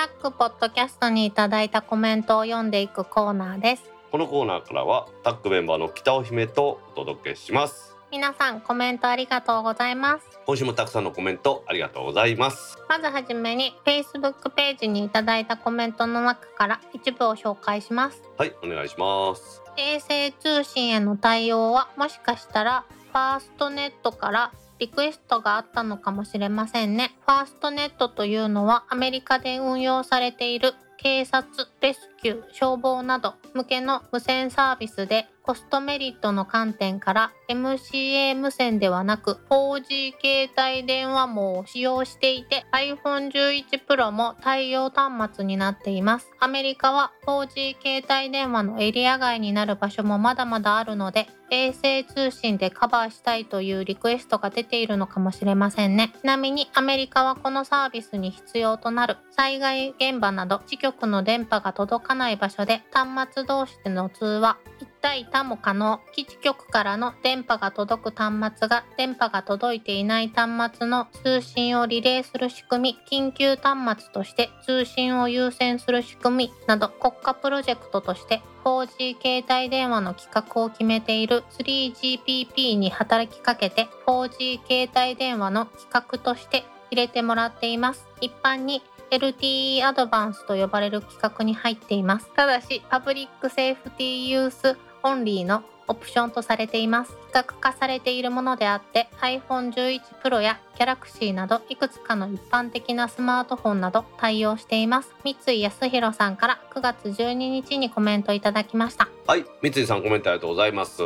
[0.07, 3.83] ックポッドキャストにいただいたコメントを読んでいくコーナーです。
[4.11, 7.95] このコーナーからはタックメンバーの北尾姫とお届けします。
[8.09, 10.39] 皆さんコメントありがとうございます。
[10.45, 12.77] 今週もたくさんのコメントありがとうございます。
[12.87, 18.23] まずはじめに Facebook ページにいただいたコメントの中から一部を紹介します。
[18.37, 19.61] はいお願いします。
[19.75, 27.15] 衛星通信への対応はもしかしたらファーストネットからリクエストがあったのかもしれませんね。
[27.25, 46.29] ファーストネットというのはアメリカで運用されている警察、ですキュー、消防など向けの無線サービスでコストメリットの観点から MCA 無線ではなく 4G 携帯電話網を使用していて iPhone11 Pro も対応端末になっています。
[46.41, 56.11] アメリカは 4G 携帯電話のエリア外になる場所もまだまだあるので衛星通信でカバーしたいというリクエストが出ているのかもしれませんね。
[56.21, 64.57] ちなみにアメリカはこのサービスに必要となる災害現場など地局の電波が届かない場所で端末同士での通話。
[64.79, 88.05] 1対多も可能基地局からの電波が届く端末が電波が届いていない端末の通信をリレーする仕組み緊急端末として通信を優先する仕組みなど国家プロジェクトとして 4G 携帯電話の規格を決めている 3GPP に働きかけて 4G 携帯電話の規格として入れてもらっています。
[88.21, 92.29] 一般に LTE アドバンスと呼ばれる規格に入っています。
[92.35, 97.11] ただし Public Safety Use Only のオプションとされています。
[97.11, 105.13] 規格化されているものであって iPhone11 Pro や Galaxy などいくつかの一般的なスマートフォンなど対応しています。
[105.23, 109.07] 三井康弘さんから9月12日にコメントいただきました。
[109.25, 111.01] はい三井さんコメントありがとうございます。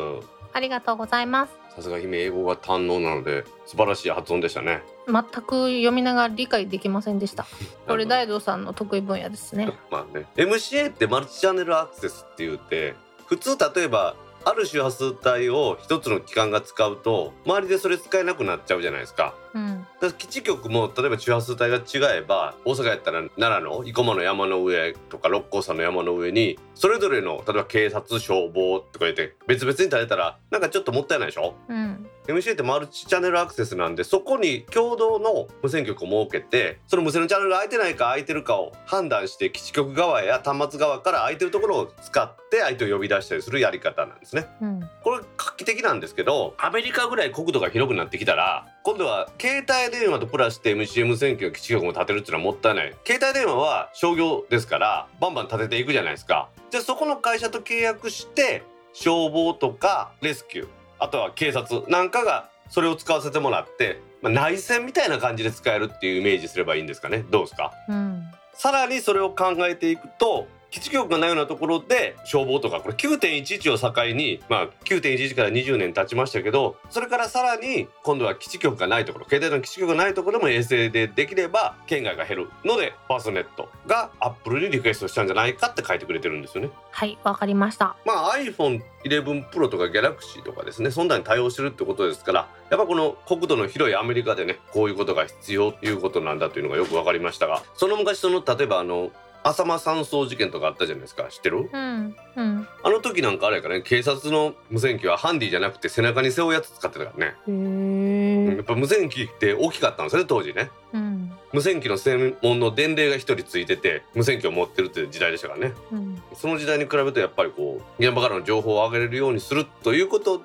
[0.54, 1.62] ありがとうございます。
[1.76, 7.46] さすが姫英語が堪能なので素晴らしい発音でしたね全く読みながら理解できませんでした。
[7.88, 9.72] これ大道さんの得意分野ですね。
[9.92, 10.26] まあね。
[10.36, 12.96] MCA ってマルチチャンネルアクセスって言って
[13.28, 19.36] 普通例えばある周波数帯を一つの機関が使うと周りでそれ使えなくなっちゃうじゃないですか。
[19.54, 19.78] うん。
[19.78, 31.54] だから基地局も例えば周波数帯が違えば大阪やったら奈良の生駒の山の上とか六甲山の山の上にそれぞれの例えば警察消防とか言って別々に立てたらなんかちょっともったいないでしょ？
[31.70, 44.48] うん MCA ってマルチチャンネルアクセスなんでそこに共同の無線局を設けてその無線のチャンネルが空いてないか空いてるかを判断して基地局側や端末側から空いてるところを使って相手を呼び出したりするやり方なんですね。
[44.62, 44.90] うん。
[45.04, 52.96] これ画期的なんですけどアメリカぐらい国土が広くなってきたら今度は携帯電話とプラスして MCA 無線局基地局も建てるっていうのはもったいない。
[53.06, 56.50] 携帯電話は商業ですからバンバン建てていくじゃないですか。
[56.70, 67.26] じゃあそこの会社と契約して消防とかレスキューあとは警察なんかがそれを使わせてもらって、まあ、内線みたいな感じで使えるっていうイメージすればいいんですかね。
[67.30, 67.74] どうですか？
[67.90, 68.24] うん。
[68.54, 86.70] さらにそれを考えていくと基地局がないようなところで消防とかこれ9.11を境にまあ9.11から20年経ちましたけどそれからさらに今度は基地局がないところ携帯の基地局がないところでも衛星でできれば県外が減るのでファーストネットがアップルにリクエストしたんじゃないかって書いてくれてるんですよね。
[86.92, 99.12] はいわかりましたまあ iPhone 11 Pro とか Galaxy とかですねそんなに対応してるってことですからやっぱこの国土の広いアメリカでねこういうことが必要ということなんだというのがよく分かりましたがその昔その例えばあの
[99.44, 101.24] 浅間山荘事件とかあったじゃないですか。
[101.30, 101.70] 知ってる？
[101.72, 102.68] うんうん。
[102.84, 110.70] あの時なんかあれやからね警察の無線機はハンディじゃなくて背中に背負うやつ使ってたからね、へやえっぱ無線機って大きかったんですよね当時ね。
[110.94, 111.32] うん。
[111.54, 115.74] 無線機の専門の伝令が一人ついてて無線機を持ってるっていう時代でしたからね。
[115.92, 116.22] うん。
[116.36, 120.44] その時代に比べるとやっぱりこう現場からの情報を上げれるようにするということで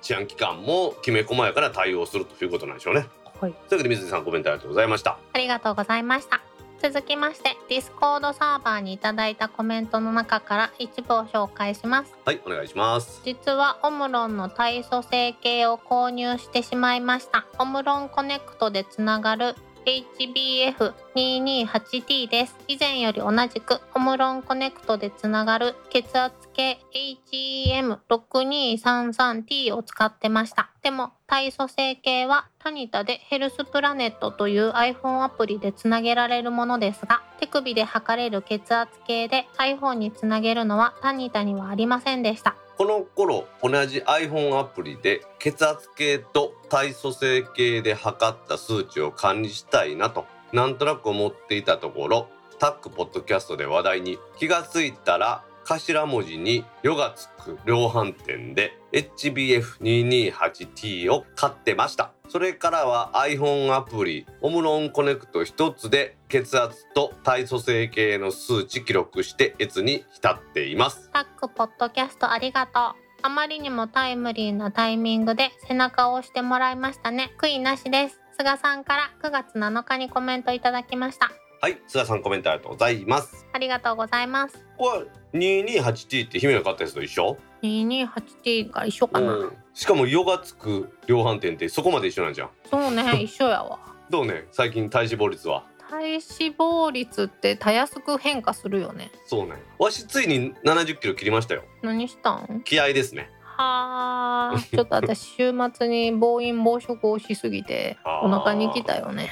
[0.00, 3.06] 治安機関もきめ細やかな対応するということなんでしょうね。
[3.40, 3.52] はい。
[3.52, 5.18] というわけで水木さんコメントありがとうございました。
[5.32, 6.40] ありがとうございました
[6.80, 12.14] 続きましてディスコードサーバーにいただいたコメントの中から一部を紹介します。
[12.24, 13.20] はいお願いします。
[13.24, 17.48] 実はオムロンの体組成計を購入してしまいました。
[17.58, 22.54] オムロンコネクトでつながる HBF228T です。
[22.68, 26.80] 以前より同じくオムロンコネクトでつながる血圧計
[28.10, 30.72] HEM6233T を使ってました。
[30.82, 42.56] でも体組成計はタニタでヘルスプラネットという iPhone アプリでつなげられるものですが手首で測れる血圧計で iPhone につなげるのはタニタにはありませんでした。
[42.76, 52.28] この頃同じ iPhone アプリで血圧計と体組成計で測った数値を管理したいなとなんとなく思っていたところ
[52.58, 73.08] タックポッドキャストで話題に気がついたら頭文字に「よ」がつく量販店で HBF228T を買ってましたそれからは iPhone アプリオムロンコネクト一つで血圧と体組成計の数値記録して越に浸っていますタックポッドキャストありがとう。
[73.20, 77.32] あまりにもタイムリーなタイミングで背中を押してもらいましたね。
[77.38, 78.20] 悔いなしです。
[78.38, 81.32] 菅さんから9月7日にコメントいただきました。
[81.60, 83.46] はい菅さんコメントありがとうございます。
[83.52, 84.64] ありがとうございます。
[84.76, 89.32] これ 228T って姫が買ったやつと一緒？228T が一緒かな。
[89.32, 89.52] うん。
[89.74, 92.50] しかも「よ」がつく量販店ってそこまで一緒なんじゃん。
[92.70, 93.78] そうね、 一緒やわ。
[94.08, 95.64] どうね最近体脂肪率は？
[95.90, 96.20] 体脂
[96.56, 99.10] 肪率ってたやすく変化するよね。
[99.26, 99.54] そうね。
[99.78, 101.64] わしついに70キロ切りましたよ。
[101.82, 102.62] 何したん？
[102.64, 103.30] 気合ですね。
[103.56, 109.30] はあ、ちょっと私週末に暴飲暴食をしすぎて お腹にきたよね。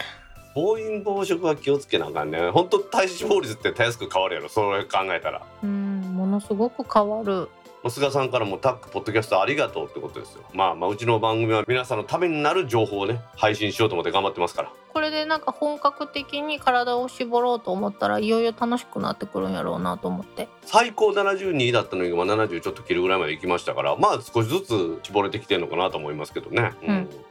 [0.57, 2.49] 暴飲暴食は気をつけなあかんね。
[2.49, 4.49] 本当体脂肪率ってたやすく変わるやろ。
[4.49, 5.43] それ考えたら。
[5.63, 7.51] うん、ものすごく変わる。
[7.91, 10.45] 菅さんからもタックポッドキャストありがとうってことですよ。
[10.55, 20.49] まあまあうちの番組は皆さんのためになる情報をね配信しようと思って頑張ってますからこれでなんか本格的に体を絞ろうと思ったらいよいよ楽しくなってくるんやろうなと思って。
[20.63, 26.73] 最高72だったのに、まあ、70ちょっと切るぐらいまで行きましたからまあ少しずつ絞れてきてるのかなと思いますけどね、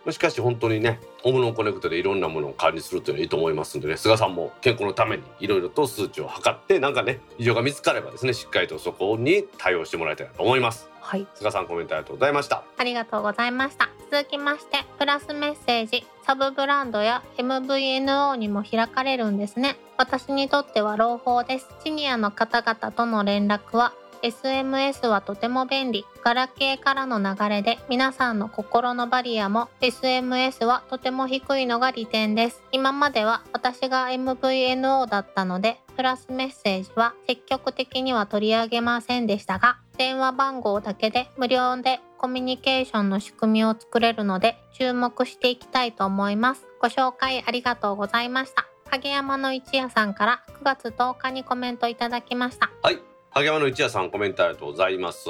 [0.05, 0.13] うん。
[0.13, 10.88] しかし本当にねオムロンコネクトでいろんなものを管理するというのはいいと思いますんでね菅さんも健康のためにいろいろと数値を測ってなんかね異常が見つかればですねしっかりとそこに対応してもらいたいなと思います。
[11.01, 11.26] はい。
[11.34, 12.63] 菅さんコメントありがとうございました。
[12.78, 19.78] ありがとうございました続きましてプラスメッセージサブブランドや MVNO にも開かれるんですね。
[19.97, 21.68] 私にとっては朗報です。
[21.84, 23.93] シニアの方々との連絡は
[24.26, 26.04] SMS はとても便利。
[26.24, 32.64] ガラケーからの流れで皆さんの心のバリアも SMS はとても低いのが利点です。
[32.72, 46.66] 今までは私が MVNO だったので、プラスメッセージは積極的には取り上げませんでしたが、電話番号だけで無料でコミュニケーションの仕組みを作れるので注目していきたいと思います。
[46.82, 48.66] ご紹介ありがとうございました。
[48.90, 52.72] 影山の一夜さんから9月10日にコメントいただきました。
[52.82, 55.28] はい萩山の一夜さんコメントありがとうございます。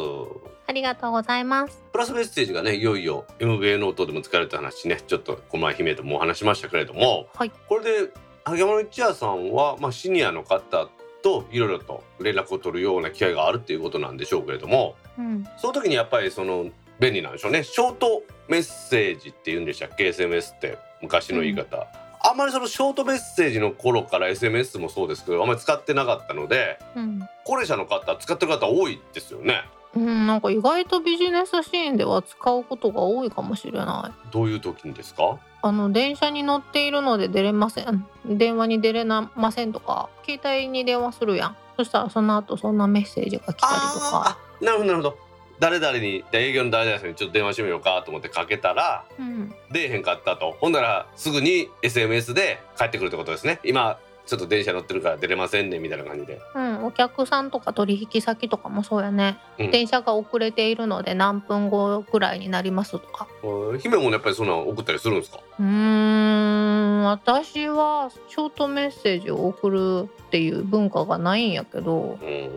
[0.68, 1.84] ありがとうございます。
[1.91, 7.51] プラスメッセージがねいよいよ MVA ノートでも使われた話ねちょっとこの前姫ともお話しましたけれども、はい。
[7.68, 8.12] これで
[8.43, 10.88] 萩山の一夜さんは、まあ、シニアの方
[11.24, 14.93] といろいろと連絡を取るような機会があるっていうことなんでしょうけれども。
[15.18, 15.47] うん。
[15.58, 16.68] その時にやっぱりその
[16.99, 17.64] 便利なんでしょうね。
[17.64, 21.88] ショートメッセージって言うんでしたっけ？SMS って昔の言い方、
[22.28, 27.19] あんまりそのショートメッセージの頃から SMS もそうですけどあんまり使ってなかったのでうん。
[27.43, 29.63] 高齢者の方使ってる方多いですよね。
[29.95, 34.32] うん、なんか意外とビジネスシーンでは使うことが多いかもしれない。
[34.32, 35.39] どういう時にですか？
[35.61, 38.05] あの電車に乗っているので出れません。
[38.26, 41.57] 電話に出れませんとか携帯に電話するやん。
[41.78, 44.38] そしたらその後そんなメッセージが来たりとか。
[44.61, 45.17] なるほどなるほど
[45.60, 49.53] 誰々に営業の誰々さんにちょっと電話してみようかと思ってかけたらうん。
[49.72, 50.58] 出えへんかったと。
[50.60, 53.60] ほんならすぐに SMS で帰ってくるってことですね。
[53.64, 59.72] 今ちょっと電車乗ってるから出れませんねみたいな感じで、うん、お客さんとか取引先とかもそうやね、うん。
[59.72, 63.28] 電車が遅れているので何分後ぐらいになりますとか。
[63.43, 65.39] うん姫もやっぱりそんなん送ったりするんですか？
[65.60, 67.03] うーん。
[67.03, 72.18] 私はショートメッセージを送るっていう文化がないんやけど。
[72.20, 72.49] うん。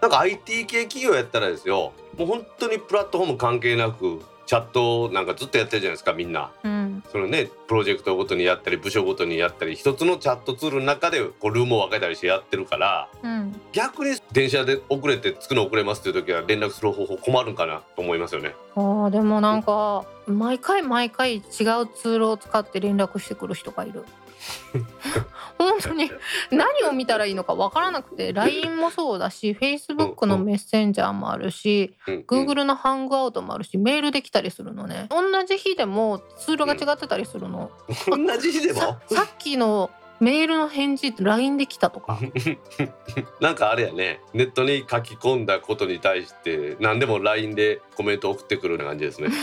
[0.00, 6.50] なんか IT 系企業やったらですよもう本当にプラットフォーム関係なくチャットなんかずっとやってるじゃないですかみんな。
[6.64, 7.04] うん。
[7.12, 13.60] そのねプロジェクトごとにやったり部署ごとにやったり一つのチャットツールの中でこうルームを分けたりしてやってるからうん。
[13.72, 18.54] 逆に電車で遅れて着くの遅れますっていう時は連絡する方法困るんかなと思いますよね。
[18.74, 24.04] あーでもなんか毎回毎回違うツールを使って連絡してくる人がいる
[25.58, 26.10] 本当に
[26.50, 35.08] 何を見たらいいのかわからなくて LINE もそうだし Facebook のメッセンジャーもあるし Google のハングアウトもあるしメールできたりするのね。
[35.10, 37.70] 同じ日でもツールが違ってたりするの、
[38.06, 38.80] 同じ日でも？
[38.80, 39.90] ささっきの
[40.20, 42.18] メールの返事 LINE できたとか
[43.40, 49.28] なんかあれやねネットに書き込んだことに対して何でも LINE でコメント送ってくるような感じですね。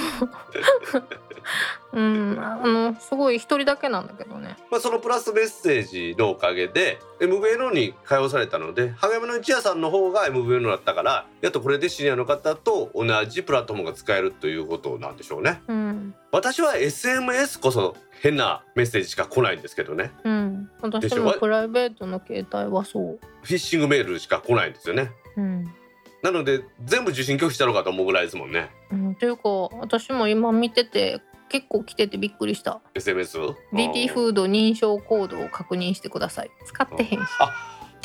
[1.93, 15.61] うんあのすごい一人だけなんだけどねまあ、そのプラスメッセージのおかげで MVNO に通わされたので励みの一夜さんの方が MVNO だったからやっとこれでシニアの方と同じプラットフォームが使えるということなんでしょうね。
[15.67, 17.95] うん私は SMS こそ
[18.25, 20.11] 変なメッセージしか来ないんですけどね。
[20.23, 20.67] うん。
[20.81, 23.19] 私もプライベートの携帯はそう。
[23.43, 25.11] フィッシングメールしか来ないんですよね。
[25.37, 25.71] うん。
[26.23, 28.71] なので全部受信拒否したのかと思うぐらいですもんね。
[28.91, 29.49] うん、というか
[29.79, 32.81] 私も今見てて結構来ててびっくりした。
[32.95, 33.53] SMS?
[33.71, 36.51] DT フード認証コードを確認してください。
[36.65, 37.29] 使ってへんし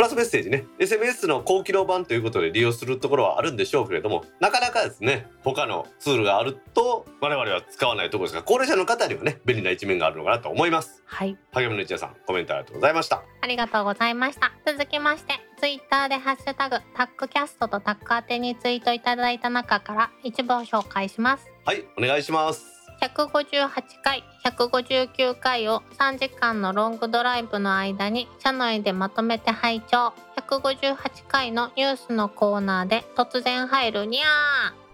[0.00, 0.64] プラスメッセージね。
[0.78, 11.02] SMS の高機能版ということで利用するところはあるんでしょうけれどもなかなかですね他のツールがあると我々は使わないところですが高齢者の方にはね便利な一面があるのかなと思います。
[11.04, 11.36] はい。
[11.52, 13.22] 励みの一夜さんコメントありがとうございました。
[13.42, 14.52] ありがとうございました。
[14.66, 21.46] 続きましてツイッターでハッシュタグタックキャストとタック宛てにツイートいただいた中から一部を紹介します。
[21.66, 23.70] はいお願いします158
[24.02, 30.12] 回159回を3時間のロングドライブの間に車内でまとめて拝聴。
[30.36, 30.96] 158
[31.28, 34.20] 回のニュースのコーナーで突然入るニャ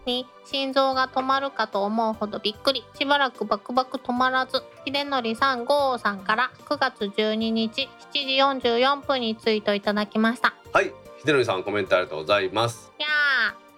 [0.05, 2.85] ーに心臓が止まるかと思うほどびっくり。
[2.97, 10.53] しばらくバクバク止まらず秀則さん郷さんから9月12日7時44分にツイートいただきました。
[10.71, 10.93] はい
[11.25, 12.91] 秀則さんコメントありがとうございます。
[12.97, 13.09] ニャ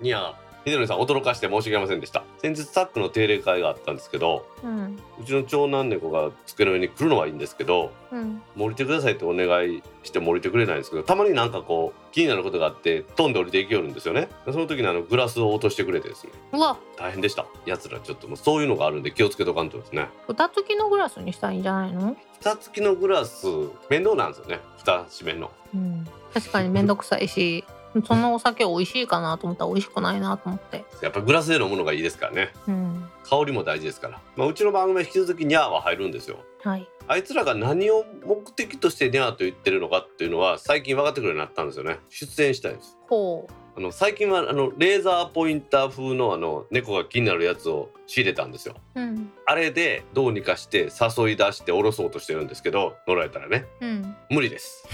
[0.01, 0.03] ー。
[0.03, 2.23] にゃー秀則さん驚かして申し訳ありませんでした。
[2.41, 4.99] 先日タックの定例会があったんですけどうん。
[5.21, 8.41] うちの長男猫が机の上に来るのはいいんですけどうん。
[8.57, 14.29] 降りてくださいってお願いしても降りてくれないんですけどたまになんかこう気になることがあって飛んで降りていきよるんですよね。
[14.45, 16.33] その時にあのグラスを落としてくれてですね。
[16.53, 16.77] うわ。
[16.97, 17.45] 大変でした。
[17.65, 20.07] 奴らちょっともうそういうのがあるんで気をつけとかんとですね。
[20.27, 22.15] 蓋付きのグラスにしたらいいんじゃないの？
[22.39, 23.47] 蓋付きのグラス
[23.89, 24.59] 面倒なんですよね。
[24.77, 25.51] 蓋閉めんの。
[25.73, 27.63] うん、確かに面倒くさいし
[28.05, 32.49] そのお酒美味しいかなと思ったら美味しくないなと思って、やっぱグラスで飲むのがいいですからね。
[32.67, 36.37] うん、香りも大事ですから、まあ、うちの番組は引き続きニャーは入るんですよ。
[36.63, 36.87] はい。
[37.07, 41.99] あいつらが何を目的としてニャーと言ってるのかっていうのは最近分かってくるようになったんですよね。
[42.09, 42.97] 出演したいです。
[43.07, 48.75] ほあの最近はあのレーザーポインター風のあの猫が気になるやつを仕入れたんですよ。
[48.95, 49.31] ううん。
[49.45, 53.65] あれでどうにかして誘い出して下ろそうとしてるんですけど乗られたらね。
[53.81, 54.15] うん。
[54.29, 54.85] 無理です。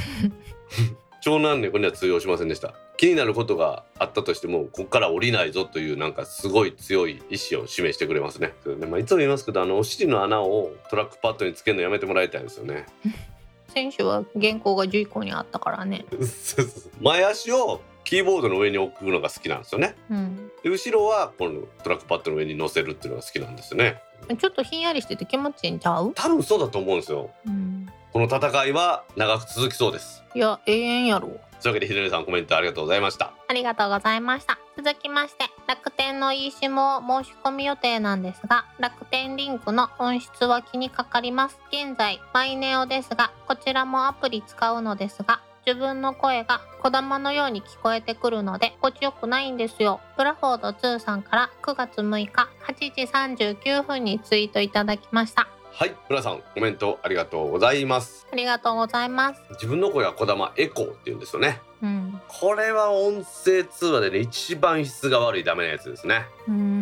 [1.22, 8.54] 長男猫には通用しませんでした気になることがあったとしてもここから降りないぞというなんかすごい強い意志を示してくれますね。
[8.66, 12.86] で、まあ、いつも言いますけどあのお尻の穴をトラックパッドにつけるのやめてもらいたいですよね。
[13.70, 16.06] 選手は原稿が11個にあったからね。
[17.02, 19.96] 前足をキーボードの上に置くのが好きなんですよね。
[20.10, 20.52] うん。
[20.64, 24.02] で後ろはこのトラックパッドの上に乗せるっていうのが好きなんですよね。
[24.40, 27.30] ちょっとひんやりしてて気持ちいいんちゃう、多分そうだと思うんですよ。
[27.46, 30.24] うん、この戦いは長く続きそうです。
[30.34, 31.30] いや永遠やろ
[31.66, 33.34] というわけでひでねさんコメントありがとうございました。
[33.48, 34.60] ありがとうございました。
[34.78, 41.58] 続きまして楽天の eSIM を申し込み予定なんですが楽天リンクの音質は気にかかります。
[41.72, 50.02] 現在マイネオですがこちらもアプリ使うのですが自分の声が小玉のように聞こえてくるので心地よくないんですよ。
[50.18, 55.48] ブラフォード2さんから9月6日8時39分にツイートいただきました。
[55.78, 58.26] はい村さんコメントありがとうございます。
[58.32, 59.42] ありがとうございます。
[59.56, 61.60] 自分の声は小玉エコーって言うんですよね。
[61.84, 62.22] うん。
[62.30, 66.28] これは音声通話でね一番質が悪いダメなやつですね。
[66.48, 66.75] うーん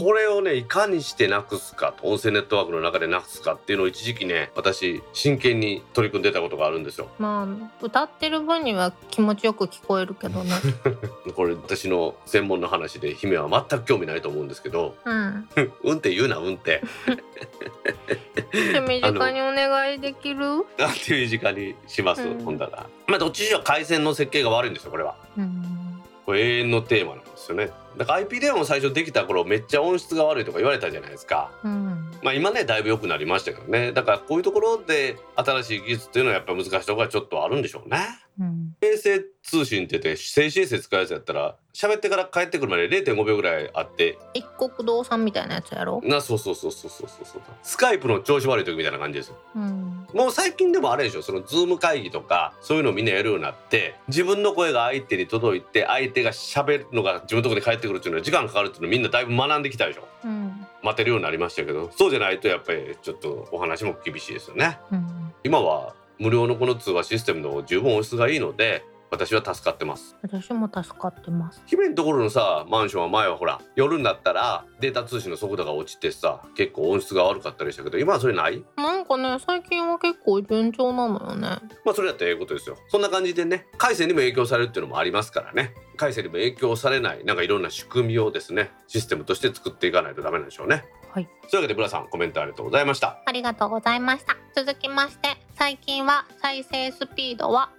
[0.00, 7.08] これをねいかにしてなくすかと音声ネットワークの中でなくすかっていうのを一時期ね私真剣に取り組んでたことがあるんですよ。
[7.18, 10.52] まあ歌ってる分には気持ちよく聞こえるけどね。
[11.34, 14.96] これ私の専門の話で姫は全く興味ないと思うんですけど。
[15.04, 15.48] うん。
[15.84, 16.82] うんって言うなうんって。
[18.52, 20.64] 手短にお願いできる？
[20.78, 22.44] なんていう時間にします、うん。
[22.44, 22.86] ほんだら。
[23.06, 25.14] まあどっちにしろ回線の設計が悪いんですよこれは。
[25.36, 25.83] うん
[26.24, 27.70] これ永遠のテーマなんですよね。
[27.96, 31.52] だから IP 電話も最初できた頃めっちゃ音質が悪いとか言われたじゃないですか。
[31.62, 32.10] うん。
[32.22, 33.92] まあ今ねだいぶ良くなりましたけどね。
[33.92, 37.98] だからこういうところで新しい技術っていうのはやっぱ難しいところがちょっとあるんでしょうね。
[38.40, 38.74] うん。
[38.80, 44.16] 衛星通信ってて静止衛星使うやつやったら喋ってから帰ってくるまで0.5秒ぐらいあって。
[44.32, 46.00] 一国道産みたいなやつやろ？
[46.04, 47.42] なそうそうそうそうそうそうそう。
[47.64, 49.36] スカイプの調子悪い時みたいな感じですよ。
[49.56, 50.06] うん。
[50.14, 51.22] もう最近でもあれでしょ。
[51.22, 60.06] そのズーム会議とかそういうのをみんなやるようになって自分の声が相手に届いて相手が喋るのが自分のところに返ってくるっていうのは時間かかるっていうのをみんなだいぶ学んできたでしょ。
[60.24, 60.66] うん。
[60.84, 61.90] 待てるようになりましたけど。
[61.96, 64.78] そうじゃないとやっぱりちょっとお話も厳しいですよね。
[64.92, 65.32] うん。
[65.42, 68.84] 今は無料のこの通話システムの十分音質がいいので
[69.14, 70.16] 私は助かってます。
[70.22, 71.62] 私も助かってます。
[71.66, 78.64] 姫のところのさマンションは前はほら夜になったらデータ通信の速度が落ちてさ結構音質が悪かったりしたけど今はそれない？
[78.76, 81.48] なんかね最近は結構順調なのよね。
[81.84, 82.76] まあそれだったらええことですよ。
[82.88, 85.72] そんな感じでね回線にも影響されるっていうのもありますからね。
[85.96, 90.84] 回線にも影響されないなんかいろんな仕組みをですねシステムとして作っていかないとダメなんでしょうね。
[91.12, 91.28] はい。
[91.48, 93.22] というわけでブラさんコメントありがとうございました。
[93.24, 94.36] ありがとうございました。
[94.56, 97.70] 続きまして最近は再生スピードは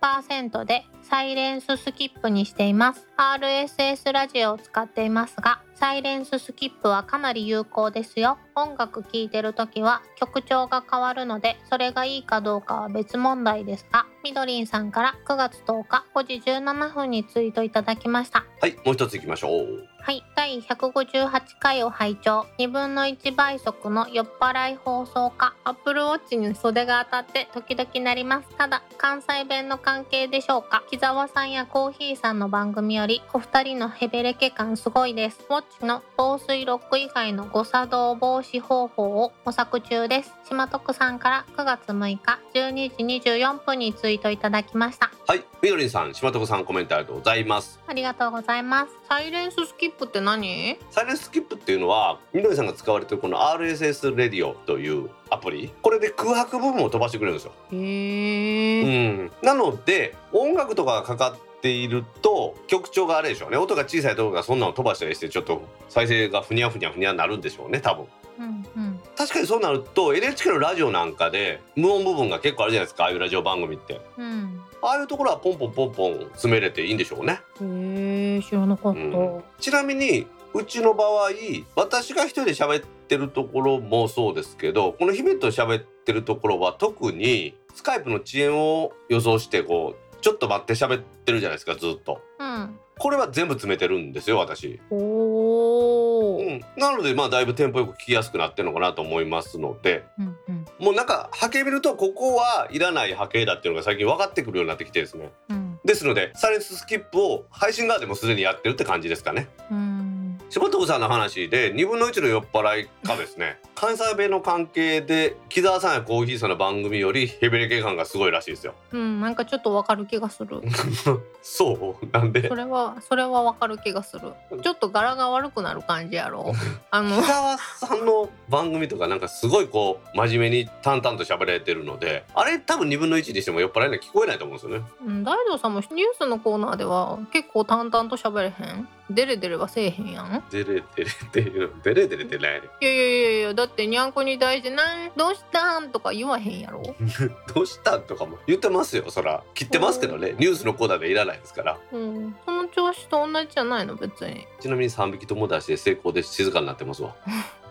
[0.00, 3.08] 100%でサイレンススキップにしています。
[3.16, 8.38] RSS ラジオを使っていますがサイレンススキップはかなり有効ですよ。
[8.54, 18.44] 音楽聴いてる時は曲調が変わるのでそれがいいかどうかは別問題ですがみどりんさんから9月10日5時17分にツイートいただきました。
[18.60, 19.93] はいもう一ついきましょう。
[20.04, 22.44] はい、第158回を拝聴。
[22.58, 28.48] 2分の1倍速の酔っ払い放送家 Apple Watch に袖が当たって時々なります。
[28.58, 30.84] ただ関西弁の関係でしょうか。
[30.90, 35.40] 木澤さんやコーヒーさんの番組よりお二人のヘベレケ感すごいです。
[35.48, 40.34] ウォッチの防水ロック以外の誤作動防止方法を模索中です。
[40.46, 45.10] 島徳さんから9月6日12時24分にツイートいただきました。
[45.26, 47.80] はいみどりんさん島床さんコメントありがとうございます。
[47.86, 48.92] ありがとうございます。
[49.08, 50.76] サイレンススキップって何？
[50.90, 55.72] サイレンススキップっていうのはみどりさんが使われてるこの RSS レディオというアプリ。
[55.80, 57.52] これで空白部分を飛ばしてくれるんですよ。
[57.72, 63.56] へうーん、なので音楽とかがかかっていると曲調があれでしょうね。
[63.56, 68.06] 音が小さいところがそんなの飛ばしたりしてちょっと再生がふにゃふにゃふにゃになるんでしょうね多分。
[68.40, 69.00] うんうん。
[69.16, 74.02] 確かにそうなると NHK のラジオなんかで無音部分が結構あるじゃないですかああいうラジオ番組って。
[74.18, 77.40] うんああいうところはポンポンポンポン詰めれていいんでしょうね。
[77.62, 79.42] へえ知らなかった、うん。
[79.58, 81.30] ちなみにうちの場合
[81.74, 92.20] 私が一人で喋ってるところもそうですけどこの姫と喋ってるところは特にスカイプの遅延を予想してこうちょっと待って喋ってるじゃないですかずっと。
[92.38, 96.46] うんこれは全部詰めてるんですよ私、おー。
[96.46, 100.04] うん、なのでまあだいぶテンポよく聞きやすくなってるのかなと思いますので。
[100.18, 100.64] うんうん。
[100.78, 105.32] もうなんか波形見るとここはいらない波形だっていうのが最近分かってくるようになってきてですね。
[105.48, 105.80] うん。
[105.84, 109.48] ですのでサイレンススキップを配信側でもすでにやってるって感じですかね。
[109.70, 110.13] うん
[110.50, 118.74] 柴藤さんの話で2分の1の酔っ払いかですね関西弁の関係で木澤さんやコーヒーさんの番組よりヘベレケ感がすごいらしいですよ。
[118.92, 120.60] うんなんかちょっとわかる気がする。
[121.42, 122.06] そう。
[122.12, 122.48] なんで？
[122.48, 124.32] それはそれはわかる気がする。
[124.62, 126.52] ちょっと柄が悪くなる感じやろ。
[126.90, 127.16] あの。
[127.20, 134.84] 木澤さんの番組とかなんかすごいこう真面目に淡々と喋られてるのであれ多分2分の1にしても酔っ払いには聞こえないと思うんですよね。
[135.06, 138.88] うん大道さんもニュースのコーナーでは結構淡々と喋れへん？
[139.10, 140.42] デレデレはせえへんやん。
[140.50, 146.82] デレデレっていうデレデレってないねいやいやいやいやだってにゃんこに対して「なんどうしたん?」とか言わへんやろ。
[147.54, 149.42] どうしたとかも言ってますよそら。
[149.54, 151.78] 切ってますけどねニュースのコーナーでいらないですから。
[151.92, 154.46] うんその調子と同じじゃないの別に。
[154.60, 157.14] ちなみに3匹とも出して成功で静かになってますわ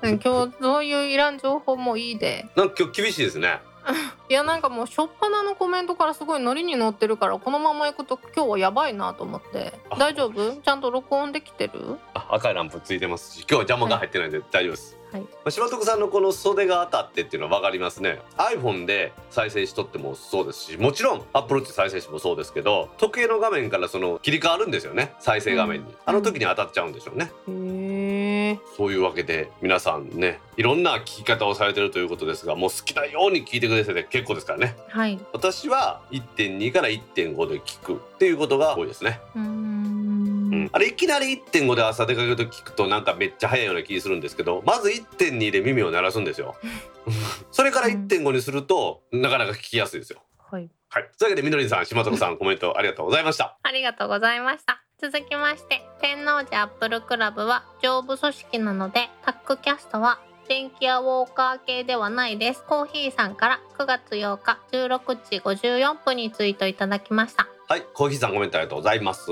[0.03, 3.59] うん今日そういういらん情報もいいでなんか今日厳しいですね
[4.29, 9.73] いやなんかもう初っ端のコメントからすごいノリに乗ってるからこのまま行くと今日はやばいなと思って。
[9.89, 10.55] あ大丈夫？
[10.55, 11.97] ちゃんと録音できてる？
[12.13, 15.21] あ赤いランプついてますし今日は邪魔が入ってないんで大丈夫です、はい。
[15.21, 18.19] まあ、柴徳さんのこの袖が当たってっていうのは分かりますね。
[18.37, 25.13] iPhone で再生しとってもそうですしもちろん Apple Watch 再生してもそうですけど時計の画面からその切り替わるんですよね。
[25.19, 25.95] 再生画面に、うん。
[26.03, 34.75] あの時に当たっちゃうんでしょうね、へえそういうわけで皆さんねいろんな聞き方をされてるということですがもう好きなように聞いてくださいで結構ですからね。
[34.89, 35.19] はい。
[35.31, 39.19] 私は1.2から1.5で聞くっていうことが多いですね。
[39.35, 40.22] うーん
[40.53, 46.55] うんあれいきなり1.5で朝出かけると聞くとなんかめっちゃ早いような気するんですけどまず1.2で耳を鳴らすんですよ
[47.51, 50.69] それから1.5にするとなかなか聞きやすいですよはい。
[50.89, 54.83] はいというわけでみのりんさん島所さんコメントありがとうございましたありがとうございました。
[55.03, 62.63] 続きまして、天王寺アップルクラブは上部組織なので、タックキャストは電気やウォーカー系ではないです。
[62.63, 64.99] コーヒーさんから9月8日16
[65.29, 67.49] 時54分にツイートいただきました。
[67.67, 69.29] はいコーヒーさんコメントありがとうございます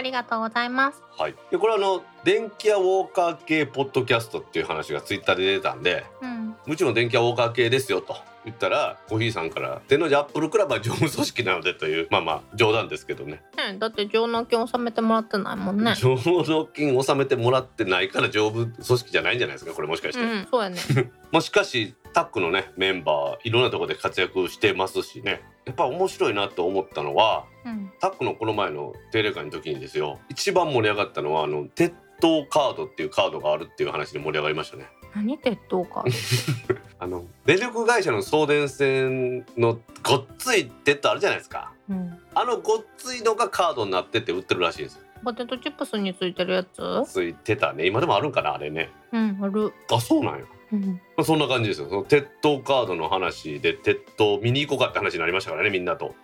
[0.00, 1.02] ありがとうございます。
[1.18, 6.56] はいでこれはあの電気屋ウォーカー系ポッドキャストっていう話がツイッターで出たんでうん。
[6.66, 15.94] もちろん電気屋ウォーカー系ですよと言ったらコーヒーさんから天王寺アップルクラブは常務組織なのでというまあまあ冗談ですけどねねだって上納金納めてもらってないもんね。
[15.96, 20.78] 上納金納めてもらってないから上部組織じゃないんじゃないですかこれもしかして、うん、そうやね。
[21.30, 27.92] まあしかしタックのねメンバーいろんなところで活躍してますしねやっぱ面白いなと思ったのはうん。
[28.00, 36.04] タックのこの前の定例会の時にですよ一番盛り上がったのはあの鉄塔カードっていうカードがあるっていう話で盛り上がりましたね何鉄塔か。
[36.98, 42.18] あの電力会社の送電線のごっつい鉄塔あるじゃないですかうん。
[42.34, 46.80] あのごっついのがカードになってって売ってるらしいんですよポテトチップスについてるやつ？
[47.06, 49.72] ついてたね今でもあるんかなあれねうん、ある。
[49.90, 51.00] あそうなんやうん。
[51.16, 56.14] まあそんな感じですよその鉄塔カードの話で鉄塔見に行こうかって話になりましたからねみんなと。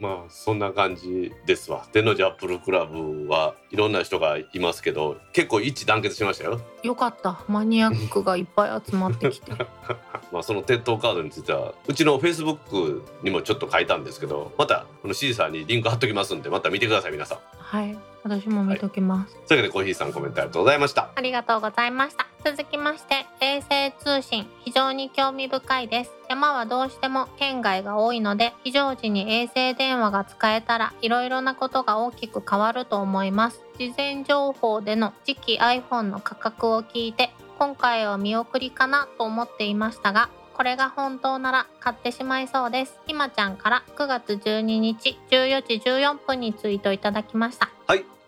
[0.00, 7.44] まあそんな感じですわ天王寺アップルクラブはいろんな人がいますけど結構一致団結しましたよよかった。
[7.48, 9.52] マニアックがいっぱい集まってきて。
[10.32, 17.96] まあその鉄塔カードについてはうちのフェイスブックにもちょっと書いたんですけどまたこのシーサーにリンク貼っときますんでまた見てください皆さんはい。
[18.24, 19.34] 私も見ときます。
[19.46, 22.26] というわけでコーヒーさんコメントありがとうございましたありがとうございました。
[22.44, 26.12] 続きまして、衛星通信、非常に興味深いです。
[26.28, 33.64] 山はどうしても県外が多いので、非常時に衛星電話が使えたら、いろいろなことが大きく変わると思います。
[33.76, 42.98] 事前情報での次期 iPhone の価格を聞いて、今回は見送りかなと思っていましたが、これが本当なら買ってしまいそうです。
[43.06, 47.77] ひまちゃんから9月12日14時14分にツイートいただきました。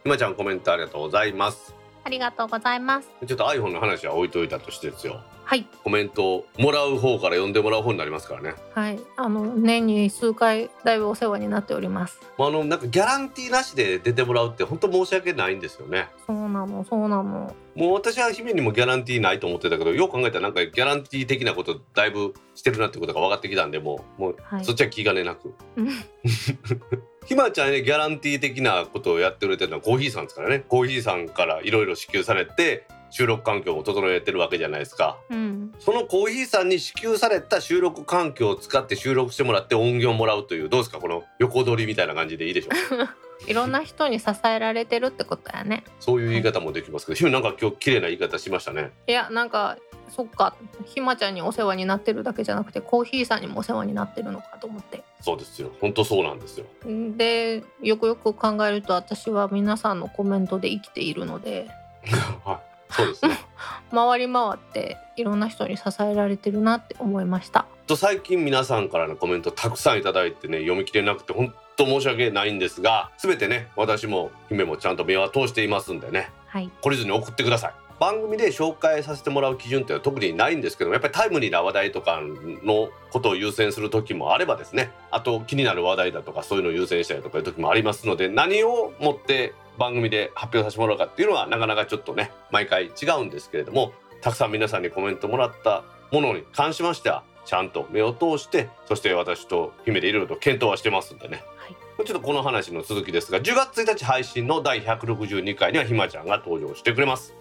[0.02, 1.74] はいひまちゃんコメントありがとうございます
[2.04, 3.10] ありがとうございます。
[3.26, 5.20] ちょっと iPhone の話は置いといたとしてですよ
[5.50, 5.66] はい。
[5.82, 8.54] コメントをもらう方から読んでもらう方になりますからね。
[8.72, 12.20] はい、あの年に数回だいぶお世話になっております。
[12.38, 16.06] まああのなんかギャランティーなしで出てもらうって本当申し訳ないんですよね。
[16.24, 17.52] そうなの、そうなの。
[17.74, 24.64] もう私は姫にもギャランティーないと思ってたけどよく考えたらなんかギャランティー的なことだいぶしてるなってことが分かってきたんでもうもうはい。
[24.64, 25.52] そっちは気兼ねなく。
[25.74, 25.88] うん。
[27.26, 30.60] ひまちゃんねギャランティー的なことをやってくれてるのはコーヒーさんですからね。
[30.60, 35.18] コーヒーさんからいろいろ支給されて収録環境も整えてるわけじゃないですか。
[35.30, 43.08] うん、そのコーヒーさんに支給された収録環境を使って収録してもらって音源をもらうというどうですかこの横取りみたいな感じでいいでしょう
[43.46, 45.84] いろんな人に支えられてるってことやね。
[45.98, 48.90] そういう言い方もできますけど姫なんか今日綺麗な言い方しましたね。
[49.06, 50.54] いや、なんか、そっか、
[50.84, 55.02] ひまちゃんにお世話になってるだけじゃなくて、コーヒーさんにもお世話になってるのかと思って。
[55.20, 55.70] そうですよ。
[55.80, 56.66] 本当そうなんですよ。
[56.84, 61.68] で、よくよく考えると、私は皆さんのコメントで生きているので。
[62.44, 63.38] はいそうですね
[63.92, 67.66] 回り回って、いろんな人に支えられてるなって思いました。
[67.86, 76.70] と最近皆さんからのコメントたくさんいただいてね読み切れなくて本当申し訳ないんですが全てね私も姫もちゃんと目は通していますんでねはい。
[76.82, 82.20] 懲りずに送ってください番組で紹介させてもらう基準っていうのは特にないんですけどもやっぱりタイムリーな話題とか
[82.64, 101.76] のことを優先する時もあればですねあと気になる話題だとかそういうのを優先したりとかいう時もありますので何をもって番組で発表させてもらうかっていうのはなかなかちょっとね毎回違うんですけれどもたくさん皆さんにコメントもらったものに関しましてはちゃんと目を通してそして私と姫でいろいろと検討はしてますんでねはい。
[102.06, 107.34] ちょっとこの話の続きですが10月1日配信の第162回にはひまちゃんが登場してくれます。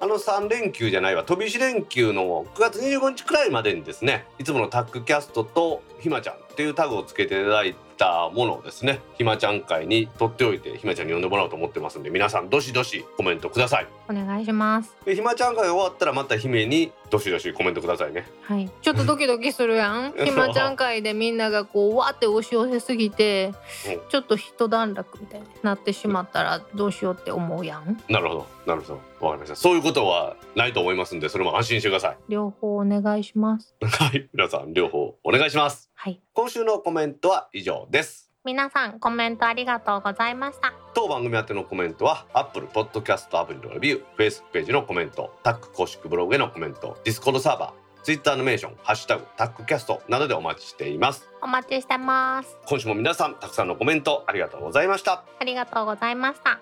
[0.00, 13.86] あの3連休じゃないわ飛び石連休の9月25日くらいまでにですねいつものタッグキャストとひまちゃんっていうタグをつけていただいたものをですねひまちゃん会に取っておいてひまちゃんに呼んでもらおうと思ってますんで皆さんどしどしコメントください。
[14.08, 14.96] お願いします。
[15.04, 18.26] でひまちゃん会終わったらまた姫にどしどしコメントくださいね。
[18.42, 20.12] はい、ちょっとドキドキするやん。
[20.18, 23.52] ひまちゃん会でみんながこうわーって押し寄せすぎて
[23.86, 24.00] うん。
[24.08, 28.02] ちょっと一段落みたいになってしまったらどうしようって思うやん。
[28.08, 28.46] なるほど。
[28.66, 29.26] なるほど。
[29.26, 29.56] わかりました。
[29.56, 32.16] そういうことはないと思いますんでそれも安心してください。
[32.28, 33.76] 両方お願いします。
[33.80, 34.28] はい。
[34.32, 36.20] 皆さん両方お願いしますはい。
[36.32, 38.28] 今週のコメントは以上です。
[38.44, 40.74] 皆さんコメントありがとうございました。
[40.94, 51.30] 当番組宛てのコメントは Apple Podcast アプリのレビュー Facebook ページのコメントタック公式ブログへのコメント Discord サーバー Twitter のメーション「ハッシュタグタックキャスト」などでお待ちしています。
[51.40, 52.58] お待ちしてます。
[52.66, 55.22] 今週も皆さんたくさんのコメントありがとうございました。
[55.38, 56.60] ありがとうございました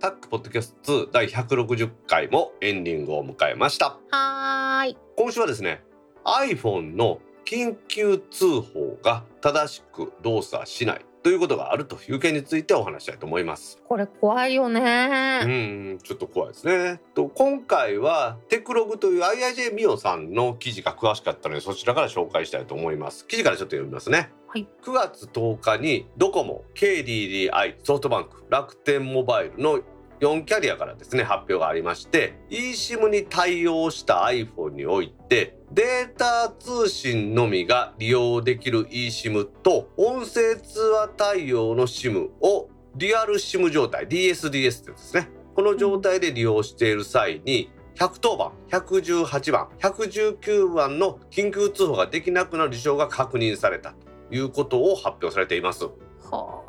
[0.00, 4.96] タックポッドキャスト2第160回もエンディングを迎えましたはーい。
[5.16, 5.82] 今週はですね
[6.24, 15.94] iPhone の緊急通報が正しく動作しないということがあるという件についてお話したいと思いますこれ怖いようね。
[15.94, 24.66] んちょっと怖いですねと今回はテクログという IIJ ミオさんの記事が詳しかったのでそちらから紹介したいと思います記事からちょっと読みますねはい。
[24.82, 29.78] 9月10日にドコモ KDDI ソフトバンク楽天モバイルの
[30.20, 53.94] 4キャリアからですね発表がありまして eSIM に対応した iPhone においてデータ通信のみが利用できる eSIM と音声通話対応の SIM をリアル SIM 状態 DSDS ってですねこの状態で利用している際に110番118番119番の緊急通報ができなくなる事象が確認された
[54.30, 55.84] ということを発表されています。
[55.84, 56.62] は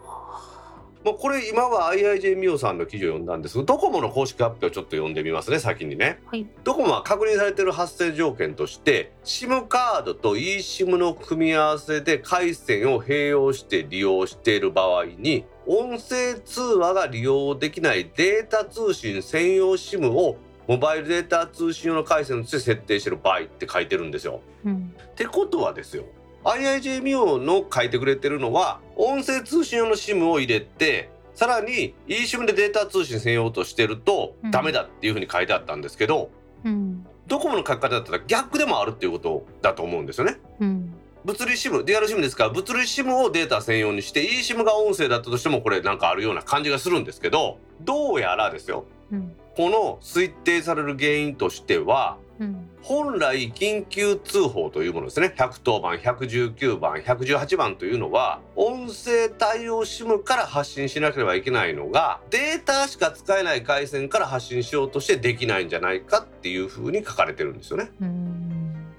[1.03, 6.19] もうこれ今は IIJ ミオさんの記事を読んだんですがドコモの公式発表をちょっと読んでみますね先にね。
[6.27, 6.45] はい。
[6.63, 20.37] ドコモは確認されている発生条件として SIM カードと eSIM の組み合わせで回線を併用して利用している場合に音声通話が利用できないデータ通信専用 SIM を
[20.67, 24.41] モバイルデータ通信用の回線として設定している場合って書いてるんですよ。
[24.63, 24.93] うん。
[25.11, 26.05] ってことはですよ
[26.43, 36.29] IIJ ミオの書いてくれてるのは音声通信用の SIM を入れてさらに eSIM でデータ通信専用としてるとうんダメだっていうふうに書いてあったんですけど、
[36.65, 37.05] うん。
[37.27, 40.37] ドコモの書き方だったら逆でもあるっていうことだと思うんですよね。
[40.59, 40.93] うん。
[41.23, 42.45] 物理 SIM デュアル SIM ですか？
[42.45, 49.35] ら物理 SIM をデータ専用にして eSIM が音声だったとしてもこれなんかあるような感じがするんですけどどうやらですようん。
[49.55, 52.69] この推定される原因としてはうん。
[52.81, 67.91] 本来緊急通報というものですね110番119番118番というのは音声対応 SIM から発信しなければいけないのがデータしか使えない回線から発信しようとしてできないんじゃないかっていうふうに書かれてるんですよね。
[68.01, 68.51] うん。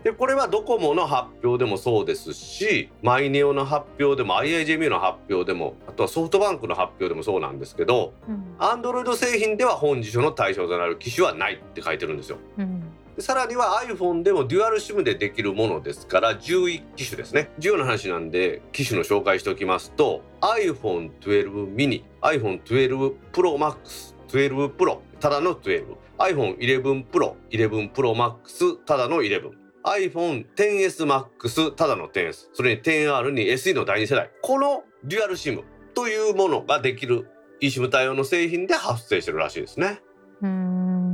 [0.04, 8.56] でこれはドコモの発表でもそうですしマイネオの発表でも IIJMU の発表でもあとはソフトバンクの発表でもそうなんですけどうん。
[8.58, 12.38] Android 製品では本辞書の対象となる機種はないって書いてるんですよ。
[12.58, 12.82] うん。
[13.16, 17.50] でさらには iPhone でもデュアル SIM でできるものですから11機種ですね。
[17.58, 29.50] 重要な話なんで機種の紹介しておきますと iPhone12 mini iPhone12 Pro Max 12 Pro ただの 12iPhone11 Pro 11 Pro Max ただの11
[29.84, 34.30] iPhone XS Max ただの 10S それに 10R に SE の第2世代。
[34.40, 35.62] このデュアル SIM
[35.94, 37.28] というものができる
[37.60, 40.00] eSIM 対応の製品で発生してるらしいですね。
[40.40, 41.11] うん。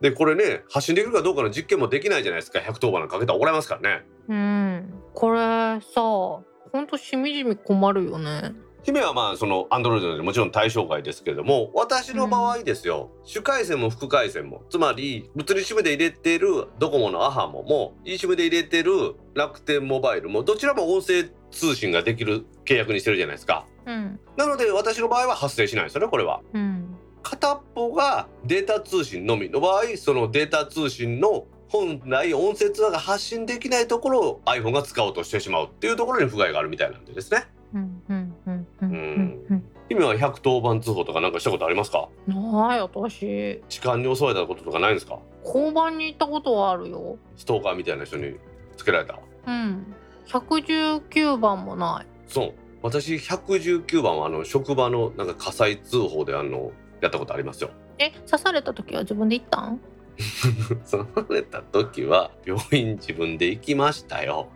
[0.00, 4.94] でこれね発信できるかどうかの実験もできないじゃないですか110番かけたら怒られますからねうん。
[5.12, 6.44] これさ、ほ
[6.74, 8.52] んとしみじみ困るよね。
[8.82, 24.18] 姫はまあそのアンドロイドでもちろん対象外ですけれども私の場合ですよ、主回線も副回線もつまり物理 SIM で入れてるドコモのアハモも eSIM で入れてる楽天モバイルもどちらも音声通信ができる契約にしてるじゃないですかうん。
[24.38, 26.96] なので私の場合は発生しないですよねこれはうん。
[27.22, 37.44] 片っぽがデータ通信のみの場合そのデータ通信の本来音声通話が発信できないところを iPhone が使おうとしてしまうっていうところに不具合があるみたいなんでですね
[37.74, 38.02] うん。
[38.08, 38.34] うん。
[38.46, 38.66] うん。
[38.82, 39.44] うん。
[39.50, 39.64] うん。
[39.88, 42.08] 姫は110番通報とかなんかしたことありますか？
[42.26, 45.18] ない私痴漢に襲われたこととかないんですか？
[45.44, 48.34] 交番に行ったことはあるよストーカーみたいな人に
[48.76, 49.18] つけられた？
[49.46, 49.94] うん
[50.28, 57.70] 119番もないそう私119番はあの職場のなんか火災通報であのやったことありますよ。
[57.98, 59.80] え刺された時は自分で行ったん？
[60.84, 64.48] それた時は病院自分で行きましたよ。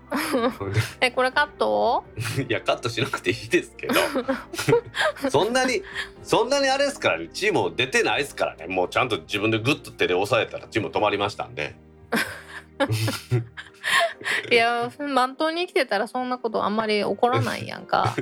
[1.01, 2.05] えこれカット
[2.47, 3.95] いやカットしなくていいですけど。
[5.31, 5.83] そんなに
[6.23, 7.29] そんなにあれですからね。
[7.33, 8.67] チーム出てないですからね。
[8.67, 11.75] もうちゃんと自分でグッと手で押さえたらチーム止まりましたんで。
[14.51, 18.15] いやまっとうに生きてたらそんなことあんまり起こらないやんか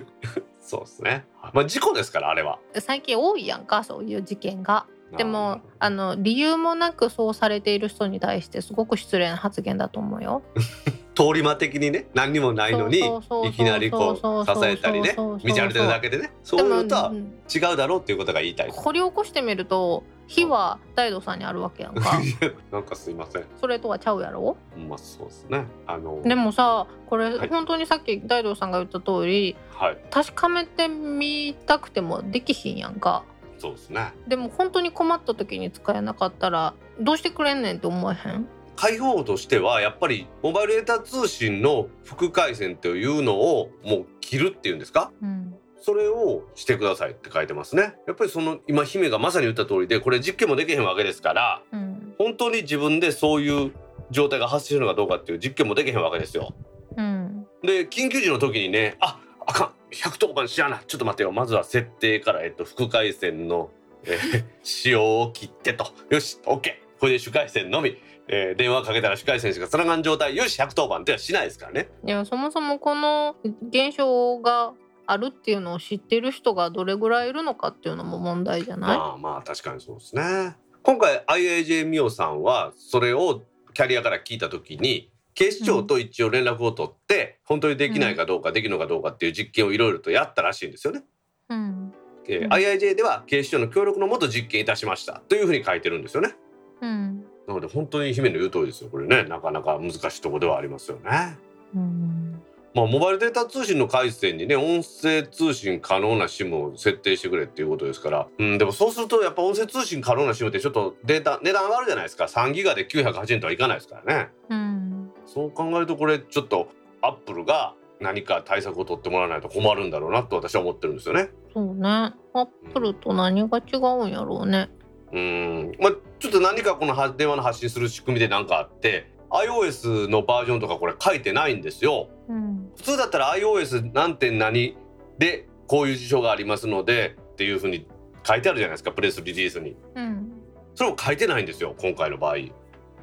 [0.73, 1.27] そうですね。
[1.53, 2.59] まあ事故ですからあれは。
[2.79, 4.87] 最近多いやんかそういう事件が。
[5.19, 10.41] でもああの理由もなくそうされている人に対してすごく失礼な発言だと思うよ。
[11.15, 13.01] 通り魔的にね何にもないのに
[13.45, 16.33] いきなりこう支えたりね道歩いてるだけでね。
[16.43, 17.35] そういうのとはうん。
[17.55, 18.71] 違うだろうっていうことが言いたい。
[18.71, 22.19] 掘り起こしてみると火は大道さんにあるわけやんか。
[22.73, 23.45] なんかすいません。
[23.61, 24.57] それとはちゃうやろ？
[24.89, 25.67] まあそうですね。
[25.87, 27.49] あのでもさこれ、はい。
[27.49, 29.99] 本当にさっき大道さんが言った通りはい。
[30.11, 33.25] 確かめてみたくてもできひんやんか。
[33.59, 34.13] そうですね。
[34.27, 38.49] でも本当に困った時に使えなかったらどうしてくれんねんって思えへん？
[38.75, 45.13] 開放としてはやっぱりモバイルデータ通信の副回線というのをもう切るっていうんですか？
[45.23, 47.95] うんそれをしてくださいって書いてますね。
[48.07, 52.15] やっぱりその今姫がまさに言った通りでこれ実験もできへんわけですからうん。
[52.19, 53.73] 本当に自分でそういう
[54.11, 56.55] 状態が発生するのかどうかっていう実験もできへんわけですよ。
[56.97, 57.47] うん。
[57.63, 60.81] で緊急時の時にねああかん110番しやな。
[60.87, 61.33] ちょっと待ってよ。
[61.33, 63.71] まずは設定から、えっと、副回線の、
[64.05, 65.87] えー使用を切ってと。
[66.11, 66.61] よし OK
[67.01, 67.97] これで主回線のみ、
[68.29, 70.37] えー電話かけたら主回線しかつながん状態。
[70.37, 71.89] よし110番ってはしないですからね。
[72.07, 73.37] いやそもそもこの
[73.69, 74.73] 現象が
[75.07, 80.57] あるっていうのを知ってる人がどれぐらいいるのかっていうのも問題じゃない、まあまあ確かにそうですね。
[80.83, 83.43] 今回 IAJ ミオさんはそれを
[83.75, 91.05] キャリアから聞いた時に警視庁と一応連絡を取って、本当にできないかどうか、できるのかどうかっていう実験をいろいろとやったらしいんですよね。
[91.49, 91.93] うん。
[92.29, 96.37] えーうん IIJ では警視庁の協力のもと実験いたしましたというふうに書いてるんですよね。
[96.81, 97.25] うん。
[97.49, 98.91] なので本当に姫の言う通りですよ。
[98.91, 101.37] これねなかなか難しいところではありますよね。
[101.75, 102.43] うん
[102.75, 112.25] まあ、モバイルデータ通信の回線にね音声通信可能な SIM を設定してくれっていうことですから、うん、でもそうするとやっぱ音声通信可能な SIM ってちょっとデータ値段上がるじゃないですか。
[112.25, 114.31] 3ギガで908円とはいかないですからね。
[114.49, 115.11] うん。
[115.27, 116.69] そう考えるとこれちょっと
[117.03, 121.29] アップルが何か対策を取ってもらわないと困るんだろうなと私は思ってるんですよね。
[121.53, 121.89] そうね。
[121.89, 124.71] アップルと何が違うんやろうね。
[125.13, 125.77] うん。
[125.79, 132.09] まあちょっと何かこのは電話の発信する仕組みで何かあって iOS のバージョンとかこれ書いてないんですよ。
[132.33, 132.73] うん。
[132.77, 134.77] 普通だったら iOS 何点何
[135.19, 137.87] でこういう事象がありますのでっていうふうに
[138.27, 139.77] 書いてあるじゃないですかプレスリリースに。
[139.95, 140.33] うん。
[140.75, 142.35] それを書いてないんですよ今回の場合。
[142.35, 142.39] う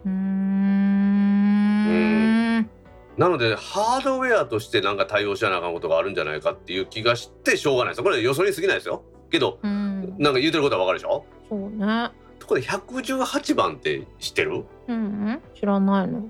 [0.05, 2.69] ーん。
[3.17, 9.03] なのでハードウェアとしてなんか対応しなあかんことがあるんじゃないかっていう気がしてしょうがないですこれ予想に過ぎないですよ。
[9.29, 10.15] けどうん。
[10.17, 11.25] なんか言うてることはわかるでしょ？
[11.49, 12.11] そうね。
[12.39, 14.63] ところで118番って知ってる？
[14.87, 15.39] うん。
[15.53, 16.29] 知らないの。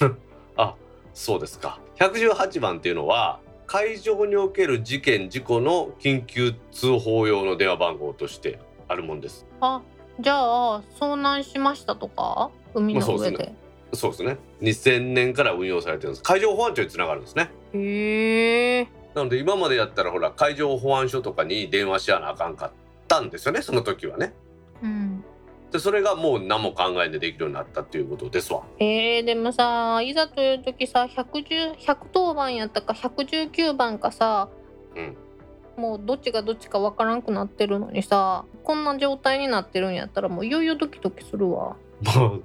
[0.56, 0.74] あ
[1.12, 9.46] そうですか118番っていうのは会場における事件事故の緊急通報用の電話番号としてあるもんです。
[9.60, 9.82] あ
[10.20, 12.50] じゃあ遭難しましたとか？
[12.74, 13.54] 海の上で,、
[13.92, 14.38] そうですね。
[14.62, 16.22] 2000年から運用されてるんです。
[16.22, 17.50] 海上保安庁につながるんですね。
[17.74, 18.88] へえ。
[19.14, 22.70] なので今までやったらほら海上保安署とかに電話しやなあかんかっ
[23.06, 24.32] たんですよねその時はね。
[24.82, 25.24] うん
[25.70, 28.62] でそれがもう何も考えんでできるようになったっていうことですわ。
[28.78, 34.48] えー、でもさいざという時さ110 110番やったか119番かさ、
[34.96, 35.16] うん。
[35.76, 41.76] もうどっちがどっちかわからんくなってるのにさこんな状態になってるんやったらもういよいよドキドキするわ。
[42.16, 42.42] もう、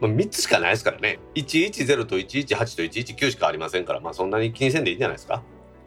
[0.00, 1.18] まあ、3つしかないですからね。
[1.34, 5.42] 110と118と119しかありませんからまあそんなに気にせんでいいんじゃないですか？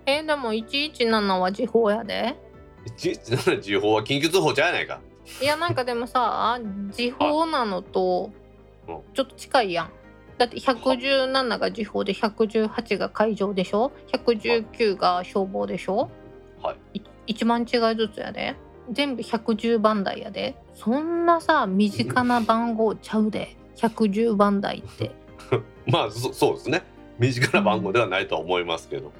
[0.05, 2.35] えー、でも117は時報やで。
[2.97, 5.01] 117時報は緊急通報じゃないか
[5.41, 6.59] いやなんかでもさ
[6.91, 8.31] 時報なのと
[8.87, 9.01] うん。
[9.13, 9.89] ちょっと近いやん。
[10.37, 16.09] だって117が時報で118が海上でしょ？119が消防でしょ？
[16.61, 17.01] はい。
[17.33, 18.55] 1万違いずつやで。
[18.91, 20.55] 全部110番台やで。
[20.73, 23.55] そんなさ身近な番号ちゃうで。
[23.77, 25.11] 110番台って。
[25.87, 26.83] まあそそうですね。
[27.17, 29.11] 身近な番号ではないとは思いますけど、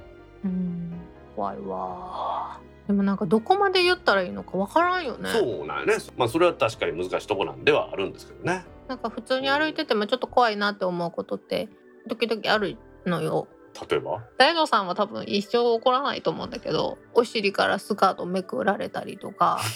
[0.43, 0.91] うん。
[1.35, 5.29] 怖いわでもなんかどこまで言ったらいいのかわからんよね。
[5.31, 5.95] そうなんよね。
[6.17, 8.65] まあそれは確かに難しいとこなんではあるんですけどね。
[8.87, 11.67] なんか普通に歩いててもちょっと怖いなって思うことって
[12.07, 13.47] 時々あるのよ。
[13.89, 14.23] 例えば？
[14.37, 19.59] 大悟さんは多分一生起こらないと思うんだけどお尻からスカートめくられたりとか。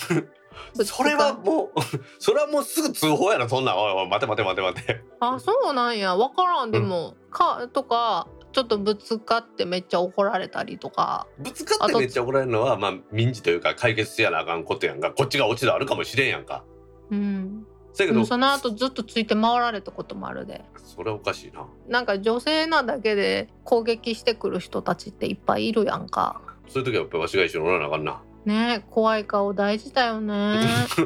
[0.84, 1.80] それはもう
[2.20, 3.78] それはもうすぐ通報やろそんなん。
[3.78, 5.02] おいおい待て待て待て待て。
[5.20, 6.16] あそうなんや。
[6.16, 6.72] 分からん。
[6.72, 11.28] でも、かとかちょっとぶつかってめっちゃ怒られたりとか。
[11.38, 15.12] ぶつかってめっちゃ怒られるのはまあ民事というか解決せやなあかんことやんか。
[15.12, 16.64] こっちが落ち度あるかもしれんやんか。
[17.12, 17.66] うん。
[17.94, 20.64] せやけどその後ずっとついて回られたこともあるで。
[20.78, 21.68] それはおかしいな。
[21.88, 26.42] なんか女性なだけで攻撃してくる人たちっていっぱいいるやんか。
[26.68, 28.22] そういう時はやっぱりわしが一緒におらなあかんな。
[28.46, 30.66] ね怖い顔大事だよね。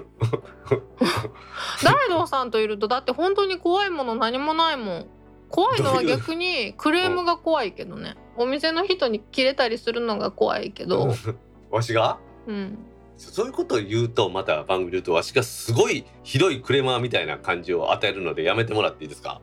[1.83, 5.07] 大道さんといるとだって本当に怖いもの何もないもん
[5.55, 8.15] 怖いのは逆にクレームが怖いけどね。
[8.37, 11.13] お店の人に切れたりするのが怖いけど。
[11.69, 12.17] わしが？
[12.47, 12.77] うん。
[13.15, 19.41] そういうことを言うとまた番組で言うとわしがすごいひどいクレーマーみたいな感じを与えるのでやめてもらっていいですか？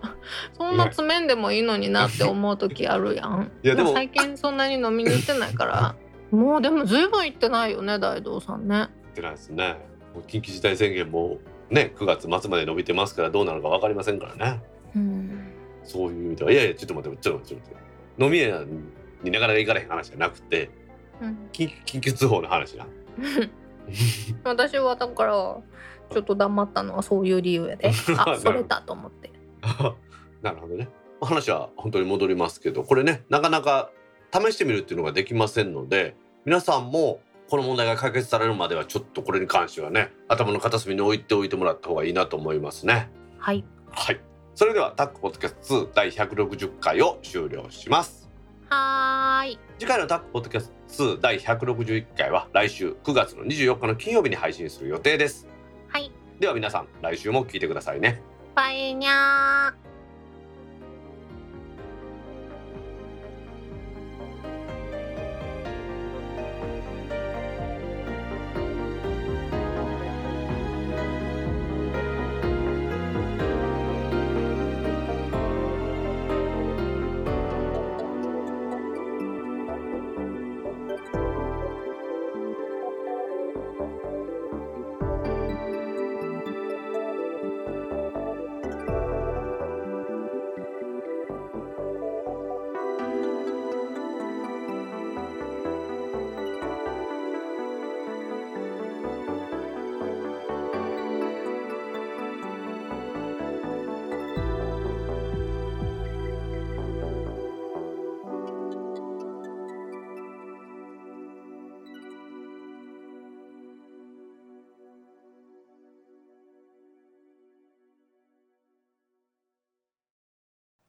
[0.56, 3.52] そんな詰めんでもいいのになって思う時あるやん。
[3.62, 5.94] いやでも最近そんなに飲みに行ってないから。
[6.34, 8.86] もうでも随分行ってないよね大道さんね。
[9.10, 9.76] ってないですね。
[10.26, 11.36] 緊急事態宣言も
[11.68, 14.62] ね9月末まで伸びてますからどうなるか分かりませんからね。
[14.96, 15.49] うん
[15.84, 16.52] そういう意味では。
[16.52, 17.62] いやいやちょっと待ってちょっと待って。
[17.62, 18.64] ちょっと待って飲み屋
[19.22, 20.70] になかなか行かれへん話じゃなくて
[21.20, 21.48] うん。
[21.52, 22.86] 緊緊急通報の話な。
[24.44, 25.32] 私はだから
[26.10, 27.90] ちょっと黙ったのはそういう理由やで。
[28.18, 29.30] あそれたと思って。
[30.42, 30.88] なるほどね。
[31.20, 33.90] 話は本当に戻りますけどこれねなかなか
[34.32, 36.16] 試してみるっていうのができませんので
[36.46, 37.20] 皆さんも
[37.50, 43.10] この問題が解決されるまではちょっとこれに関してはね頭の片隅に置いておいてもらった方がいいなと思いますね。
[43.38, 43.64] はい。
[43.90, 48.28] はいそれではタックポッドキャスト2第160回を終了します。
[48.68, 49.58] はーい。
[49.78, 55.46] 次回のタックポッドキャスト2第161回は来週9月の24日の金曜日に配信する予定です。
[55.88, 56.12] はい。
[56.38, 58.22] では皆さん来週も聞いてくださいね。
[58.54, 59.72] バイニャー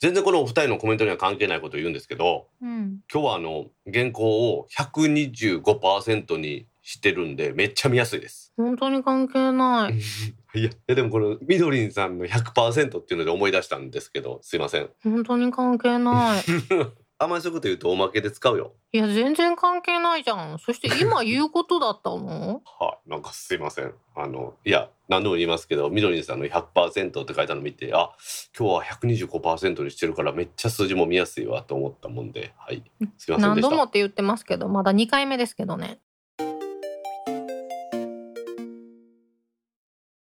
[0.01, 3.01] 全然このお二人のコメントには関係ないことを言うんですけどうん。
[3.13, 8.51] 今日はあの原稿を125%にしてるんでめっちゃ見やすいです。
[8.57, 9.93] 本当に関係ない。
[10.59, 14.89] いやでもこのみどりんさんの100%っていうので思い出したんですけどすいません。
[15.03, 16.43] 本当に関係ない
[17.21, 22.61] あんまりそういうこと言うとおまけで使うよいや全然関係ないじゃんそして今言うことだったの？
[22.79, 23.93] はい、なんかすいません。
[24.15, 28.11] あの、いや、何度も言いますけど、みどりんさんの100%って書いたの見て、あ、
[28.57, 32.83] 今日は125%にしてるからめっちゃ数字も見やすいわと思ったもんで、はい。
[33.17, 33.49] すいません。
[33.49, 35.99] 何度もって言ってますけどまだ2回目ですけどね